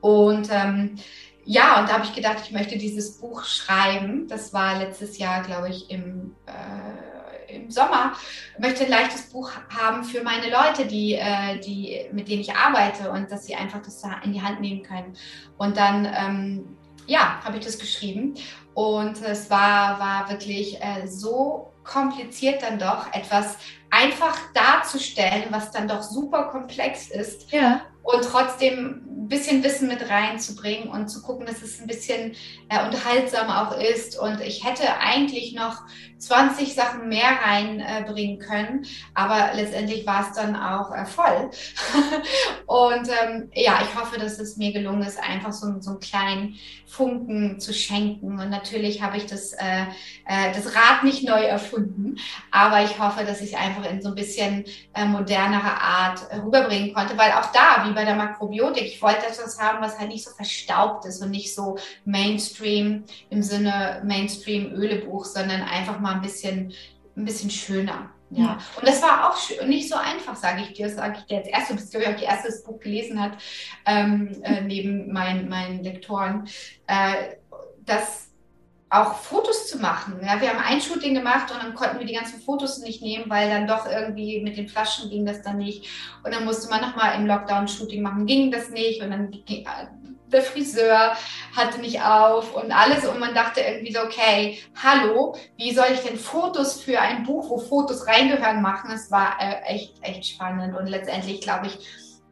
[0.00, 0.96] Und ähm,
[1.44, 4.28] ja, und da habe ich gedacht, ich möchte dieses Buch schreiben.
[4.28, 8.12] Das war letztes Jahr, glaube ich, im, äh, im Sommer.
[8.54, 12.54] Ich möchte ein leichtes Buch haben für meine Leute, die, äh, die, mit denen ich
[12.54, 15.16] arbeite und dass sie einfach das in die Hand nehmen können.
[15.56, 16.76] Und dann, ähm,
[17.06, 18.34] ja, habe ich das geschrieben.
[18.74, 23.56] Und es war, war wirklich äh, so kompliziert dann doch, etwas
[23.90, 27.50] einfach darzustellen, was dann doch super komplex ist.
[27.50, 32.34] Ja und trotzdem bisschen Wissen mit reinzubringen und zu gucken, dass es ein bisschen
[32.68, 34.18] äh, unterhaltsam auch ist.
[34.18, 35.82] Und ich hätte eigentlich noch
[36.18, 41.50] 20 Sachen mehr reinbringen äh, können, aber letztendlich war es dann auch äh, voll.
[42.66, 46.56] und ähm, ja, ich hoffe, dass es mir gelungen ist, einfach so, so einen kleinen
[46.86, 48.38] Funken zu schenken.
[48.38, 49.82] Und natürlich habe ich das, äh,
[50.26, 52.16] äh, das Rad nicht neu erfunden,
[52.50, 54.64] aber ich hoffe, dass ich es einfach in so ein bisschen
[54.94, 59.60] äh, modernere Art rüberbringen konnte, weil auch da, wie bei der Makrobiotik, ich wollte etwas
[59.60, 65.62] haben, was halt nicht so verstaubt ist und nicht so Mainstream im Sinne Mainstream-Ölebuch, sondern
[65.62, 66.72] einfach mal ein bisschen,
[67.16, 68.10] ein bisschen schöner.
[68.30, 68.58] Ja.
[68.76, 71.70] Und das war auch nicht so einfach, sage ich dir, sage ich dir jetzt erst.
[71.70, 73.32] Du bist, glaube ich, auch die erste, das Buch gelesen hat,
[73.86, 76.48] ähm, äh, neben meinen, meinen Lektoren,
[76.86, 77.34] äh,
[77.80, 78.29] das
[78.90, 80.20] auch Fotos zu machen.
[80.20, 83.24] Ja, wir haben ein Shooting gemacht und dann konnten wir die ganzen Fotos nicht nehmen,
[83.28, 85.86] weil dann doch irgendwie mit den Flaschen ging das dann nicht.
[86.24, 89.00] Und dann musste man nochmal im Lockdown Shooting machen, ging das nicht.
[89.00, 89.64] Und dann ging,
[90.26, 91.16] der Friseur
[91.56, 93.06] hatte nicht auf und alles.
[93.06, 97.48] Und man dachte irgendwie so, okay, hallo, wie soll ich denn Fotos für ein Buch,
[97.48, 98.90] wo Fotos reingehören, machen?
[98.92, 100.76] Es war äh, echt, echt spannend.
[100.76, 101.78] Und letztendlich, glaube ich,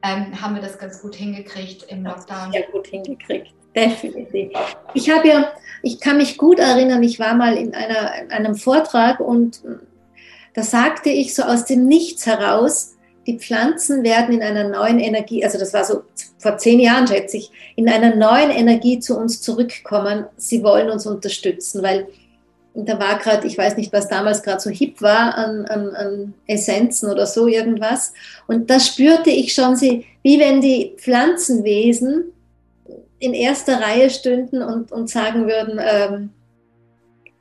[0.02, 2.50] ähm, haben wir das ganz gut hingekriegt im Lockdown.
[2.50, 3.54] Sehr gut hingekriegt,
[3.86, 4.50] definitiv.
[4.94, 5.52] Ich habe ja,
[5.82, 9.60] ich kann mich gut erinnern, ich war mal in, einer, in einem Vortrag und
[10.54, 15.44] da sagte ich so aus dem Nichts heraus, die Pflanzen werden in einer neuen Energie,
[15.44, 16.02] also das war so
[16.38, 20.24] vor zehn Jahren, schätze ich, in einer neuen Energie zu uns zurückkommen.
[20.36, 22.08] Sie wollen uns unterstützen, weil
[22.74, 26.34] da war gerade, ich weiß nicht, was damals gerade so hip war an, an, an,
[26.46, 28.12] Essenzen oder so irgendwas.
[28.46, 32.32] Und da spürte ich schon, sie, wie wenn die Pflanzenwesen
[33.18, 36.30] in erster Reihe stünden und, und sagen würden, ähm,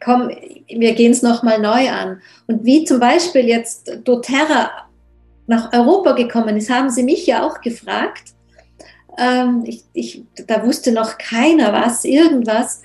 [0.03, 0.29] komm,
[0.67, 2.21] wir gehen es nochmal neu an.
[2.47, 4.71] Und wie zum Beispiel jetzt doTERRA
[5.47, 8.33] nach Europa gekommen ist, haben sie mich ja auch gefragt.
[9.17, 12.81] Ähm, ich, ich, da wusste noch keiner was, irgendwas.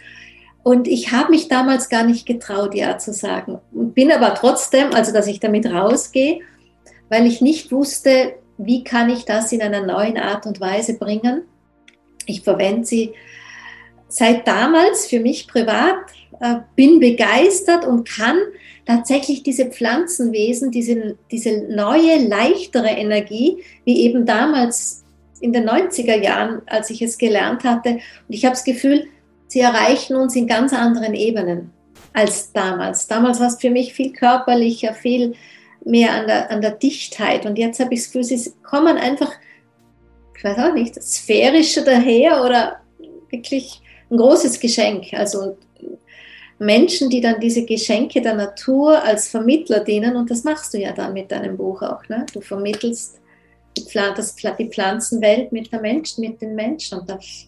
[0.63, 3.59] Und ich habe mich damals gar nicht getraut, ja zu sagen.
[3.73, 6.41] Bin aber trotzdem, also dass ich damit rausgehe,
[7.09, 11.43] weil ich nicht wusste, wie kann ich das in einer neuen Art und Weise bringen.
[12.27, 13.13] Ich verwende sie
[14.09, 15.97] seit damals für mich privat,
[16.41, 18.39] äh, bin begeistert und kann
[18.85, 25.05] tatsächlich diese Pflanzenwesen, diese, diese neue, leichtere Energie, wie eben damals
[25.41, 27.91] in den 90er Jahren, als ich es gelernt hatte.
[27.91, 29.07] Und ich habe das Gefühl,
[29.49, 31.71] sie erreichen uns in ganz anderen Ebenen
[32.13, 33.07] als damals.
[33.07, 35.35] Damals war es für mich viel körperlicher, viel
[35.85, 37.47] mehr an der, an der Dichtheit.
[37.47, 39.33] Und jetzt habe ich das Gefühl, sie kommen einfach,
[40.43, 42.81] ich weiß auch nicht, sphärischer daher oder
[43.31, 43.81] wirklich
[44.11, 45.13] ein großes Geschenk.
[45.13, 45.57] Also
[46.59, 50.17] Menschen, die dann diese Geschenke der Natur als Vermittler dienen.
[50.17, 52.09] Und das machst du ja dann mit deinem Buch auch.
[52.09, 52.27] Ne?
[52.33, 53.21] Du vermittelst
[53.79, 56.99] die, Pflanzenwelt mit, der Mensch, mit den Menschen.
[56.99, 57.47] Und das,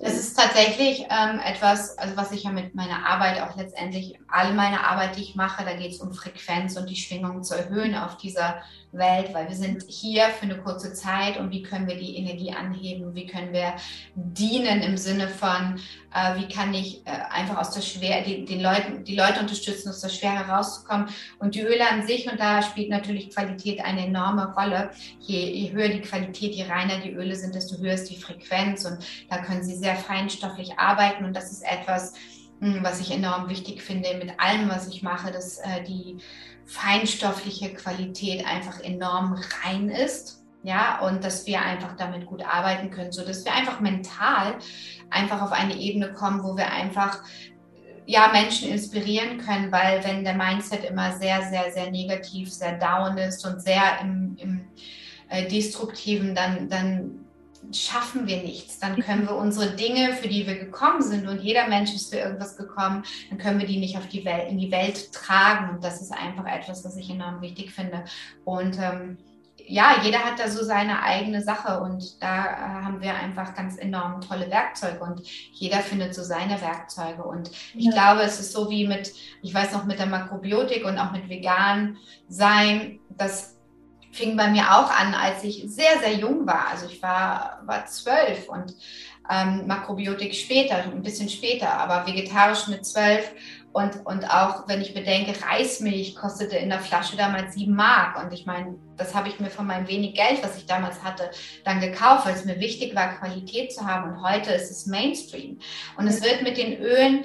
[0.00, 4.54] Das ist tatsächlich ähm, etwas, also was ich ja mit meiner Arbeit auch letztendlich, all
[4.54, 7.96] meine Arbeit, die ich mache, da geht es um Frequenz und die Schwingung zu erhöhen
[7.96, 11.96] auf dieser Welt, weil wir sind hier für eine kurze Zeit und wie können wir
[11.96, 13.74] die Energie anheben, wie können wir
[14.14, 15.80] dienen im Sinne von,
[16.14, 19.90] äh, wie kann ich äh, einfach aus der Schwere, die, den Leuten, die Leute unterstützen,
[19.90, 21.08] aus der Schwere rauszukommen.
[21.38, 24.90] Und die Öle an sich, und da spielt natürlich Qualität eine enorme Rolle.
[25.20, 28.84] Je, je höher die Qualität, je reiner die Öle sind, desto höher ist die Frequenz
[28.84, 32.14] und da können sie sehr feinstofflich arbeiten und das ist etwas,
[32.60, 36.18] hm, was ich enorm wichtig finde mit allem, was ich mache, dass äh, die
[36.64, 40.36] feinstoffliche Qualität einfach enorm rein ist.
[40.64, 44.58] Ja, und dass wir einfach damit gut arbeiten können, so dass wir einfach mental
[45.08, 47.22] einfach auf eine Ebene kommen, wo wir einfach
[48.06, 53.18] ja, Menschen inspirieren können, weil wenn der Mindset immer sehr, sehr, sehr negativ, sehr down
[53.18, 54.64] ist und sehr im, im
[55.28, 57.27] äh, Destruktiven, dann, dann
[57.72, 58.78] schaffen wir nichts.
[58.78, 62.20] Dann können wir unsere Dinge, für die wir gekommen sind, und jeder Mensch ist für
[62.20, 65.74] irgendwas gekommen, dann können wir die nicht auf die Welt, in die Welt tragen.
[65.74, 68.04] Und das ist einfach etwas, was ich enorm wichtig finde.
[68.44, 69.18] Und ähm,
[69.68, 73.76] ja, jeder hat da so seine eigene Sache und da äh, haben wir einfach ganz
[73.76, 75.20] enorm tolle Werkzeuge und
[75.52, 77.22] jeder findet so seine Werkzeuge.
[77.22, 77.92] Und ich ja.
[77.92, 79.12] glaube, es ist so wie mit,
[79.42, 81.98] ich weiß noch, mit der Makrobiotik und auch mit vegan
[82.28, 83.57] sein, dass
[84.18, 86.68] fing bei mir auch an, als ich sehr, sehr jung war.
[86.70, 88.74] Also ich war, war zwölf und
[89.30, 93.30] ähm, Makrobiotik später, ein bisschen später, aber vegetarisch mit zwölf.
[93.70, 98.20] Und, und auch wenn ich bedenke, Reismilch kostete in der Flasche damals sieben Mark.
[98.20, 101.30] Und ich meine, das habe ich mir von meinem wenig Geld, was ich damals hatte,
[101.64, 104.10] dann gekauft, weil es mir wichtig war, Qualität zu haben.
[104.10, 105.58] Und heute ist es Mainstream.
[105.96, 107.24] Und es wird mit den Ölen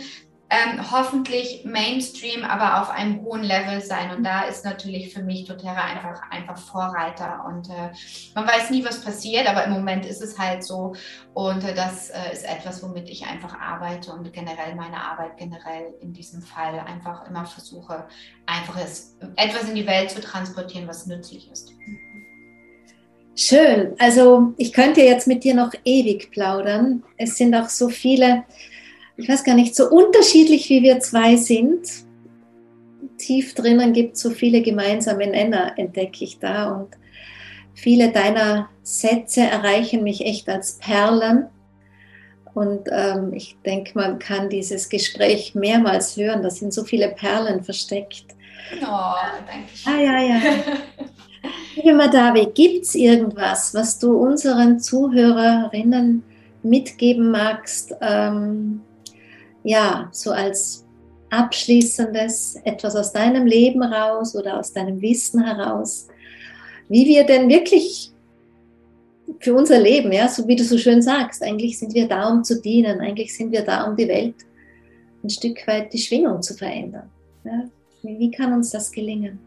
[0.53, 4.15] ähm, hoffentlich Mainstream, aber auf einem hohen Level sein.
[4.15, 7.43] Und da ist natürlich für mich doTERRA einfach, einfach Vorreiter.
[7.47, 7.89] Und äh,
[8.35, 10.93] man weiß nie, was passiert, aber im Moment ist es halt so.
[11.33, 15.95] Und äh, das äh, ist etwas, womit ich einfach arbeite und generell meine Arbeit generell
[16.01, 18.05] in diesem Fall einfach immer versuche,
[18.45, 21.73] einfach etwas in die Welt zu transportieren, was nützlich ist.
[23.35, 23.95] Schön.
[23.97, 27.03] Also ich könnte jetzt mit dir noch ewig plaudern.
[27.17, 28.43] Es sind auch so viele
[29.17, 31.87] ich weiß gar nicht, so unterschiedlich wie wir zwei sind,
[33.17, 36.71] tief drinnen gibt es so viele gemeinsame Nenner, entdecke ich da.
[36.71, 36.89] Und
[37.73, 41.47] viele deiner Sätze erreichen mich echt als Perlen.
[42.53, 46.43] Und ähm, ich denke, man kann dieses Gespräch mehrmals hören.
[46.43, 48.25] Da sind so viele Perlen versteckt.
[48.81, 49.15] Oh,
[49.47, 49.93] danke schön.
[49.93, 50.41] Ah, ja, ja.
[51.75, 56.23] Liebe Madavi, gibt es irgendwas, was du unseren Zuhörerinnen
[56.61, 58.81] mitgeben magst, ähm,
[59.63, 60.85] ja, so als
[61.29, 66.07] abschließendes etwas aus deinem Leben raus oder aus deinem Wissen heraus,
[66.89, 68.11] wie wir denn wirklich
[69.39, 72.43] für unser Leben, ja, so wie du so schön sagst, eigentlich sind wir da, um
[72.43, 74.35] zu dienen, eigentlich sind wir da, um die Welt
[75.23, 77.09] ein Stück weit die Schwingung zu verändern.
[77.43, 77.63] Ja.
[78.03, 79.39] Wie kann uns das gelingen?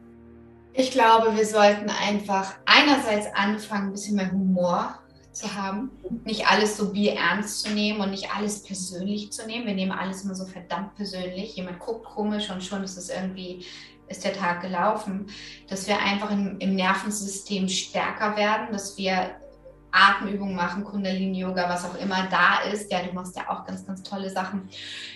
[0.73, 4.99] Ich glaube, wir sollten einfach einerseits anfangen, ein bisschen mehr Humor
[5.37, 5.91] zu haben,
[6.25, 9.67] nicht alles so bierernst zu nehmen und nicht alles persönlich zu nehmen.
[9.67, 11.57] Wir nehmen alles immer so verdammt persönlich.
[11.57, 13.65] Jemand guckt komisch und schon ist es irgendwie,
[14.09, 15.27] ist der Tag gelaufen.
[15.69, 19.37] Dass wir einfach im, im Nervensystem stärker werden, dass wir
[19.97, 22.93] Atemübungen machen, Kundalini-Yoga, was auch immer da ist.
[22.93, 24.69] Ja, du machst ja auch ganz, ganz tolle Sachen.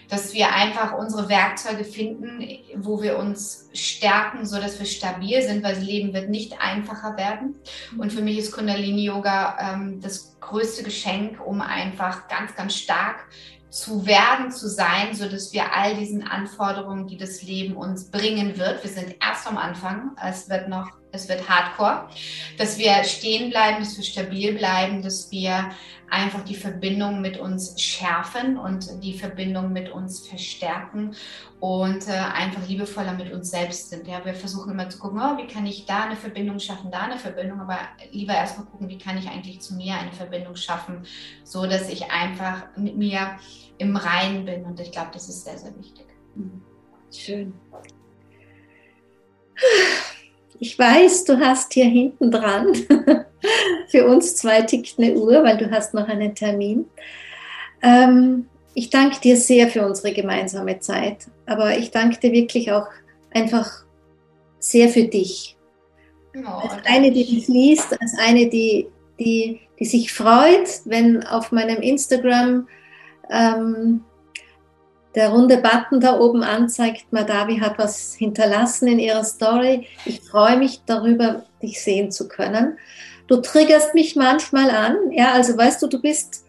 [0.08, 2.42] Dass wir einfach unsere Werkzeuge finden,
[2.76, 7.56] wo wir uns stärken, sodass wir stabil sind, weil das Leben wird nicht einfacher werden.
[7.98, 13.26] Und für mich ist Kundalini-Yoga ähm, das größte Geschenk, um einfach ganz, ganz stark
[13.70, 18.58] zu werden, zu sein, so dass wir all diesen Anforderungen, die das Leben uns bringen
[18.58, 22.08] wird, wir sind erst am Anfang, es wird noch, es wird hardcore,
[22.58, 25.70] dass wir stehen bleiben, dass wir stabil bleiben, dass wir
[26.10, 31.14] einfach die Verbindung mit uns schärfen und die Verbindung mit uns verstärken
[31.60, 34.08] und äh, einfach liebevoller mit uns selbst sind.
[34.08, 37.02] Ja, wir versuchen immer zu gucken, oh, wie kann ich da eine Verbindung schaffen, da
[37.02, 37.78] eine Verbindung, aber
[38.10, 41.06] lieber erstmal gucken, wie kann ich eigentlich zu mir eine Verbindung schaffen,
[41.44, 43.38] so dass ich einfach mit mir
[43.78, 44.64] im Reinen bin.
[44.64, 46.06] Und ich glaube, das ist sehr, sehr wichtig.
[47.12, 47.54] Schön.
[50.62, 52.66] Ich weiß, du hast hier hinten dran,
[53.88, 56.84] für uns zwei tickt eine Uhr, weil du hast noch einen Termin.
[57.82, 62.86] Ähm, ich danke dir sehr für unsere gemeinsame Zeit, aber ich danke dir wirklich auch
[63.30, 63.84] einfach
[64.58, 65.56] sehr für dich.
[66.36, 68.86] Oh, als eine, die dich liest, als eine, die,
[69.18, 72.68] die, die sich freut, wenn auf meinem Instagram
[73.30, 74.04] ähm,
[75.14, 79.86] der runde Button da oben anzeigt, Madavi hat was hinterlassen in ihrer Story.
[80.04, 82.78] Ich freue mich darüber, dich sehen zu können.
[83.26, 86.44] Du triggerst mich manchmal an, ja, also weißt du, du bist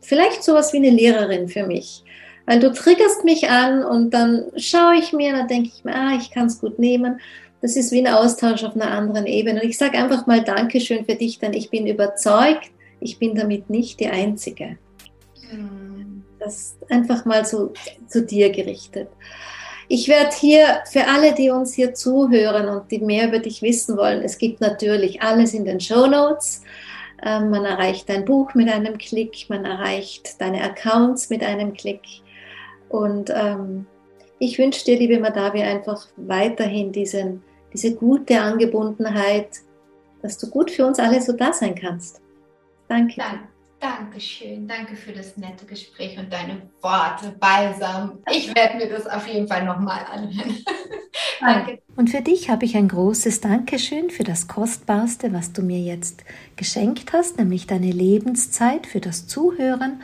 [0.00, 2.04] vielleicht sowas wie eine Lehrerin für mich.
[2.46, 6.16] Weil du triggerst mich an und dann schaue ich mir, dann denke ich mir, ah,
[6.16, 7.20] ich kann es gut nehmen.
[7.60, 9.60] Das ist wie ein Austausch auf einer anderen Ebene.
[9.60, 13.68] Und ich sage einfach mal Dankeschön für dich, denn ich bin überzeugt, ich bin damit
[13.68, 14.78] nicht die Einzige.
[15.50, 16.25] Mhm.
[16.46, 17.72] Das einfach mal so
[18.06, 19.08] zu dir gerichtet.
[19.88, 23.96] Ich werde hier für alle, die uns hier zuhören und die mehr über dich wissen
[23.96, 26.62] wollen, es gibt natürlich alles in den Show Notes.
[27.24, 32.02] Ähm, man erreicht dein Buch mit einem Klick, man erreicht deine Accounts mit einem Klick.
[32.88, 33.86] Und ähm,
[34.38, 37.42] ich wünsche dir, liebe Madavi, einfach weiterhin diesen,
[37.72, 39.48] diese gute Angebundenheit,
[40.22, 42.20] dass du gut für uns alle so da sein kannst.
[42.88, 43.14] Danke.
[43.16, 43.55] Danke.
[43.86, 48.18] Dankeschön, danke für das nette Gespräch und deine Worte, Balsam.
[48.28, 50.56] Ich werde mir das auf jeden Fall nochmal anhören.
[51.40, 51.78] danke.
[51.94, 56.24] Und für dich habe ich ein großes Dankeschön für das Kostbarste, was du mir jetzt
[56.56, 60.02] geschenkt hast, nämlich deine Lebenszeit für das Zuhören.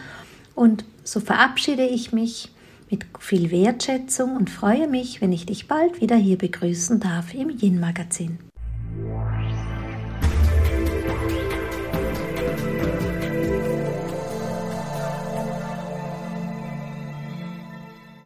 [0.55, 2.53] Und so verabschiede ich mich
[2.89, 7.51] mit viel Wertschätzung und freue mich, wenn ich dich bald wieder hier begrüßen darf im
[7.51, 8.39] Yin Magazin.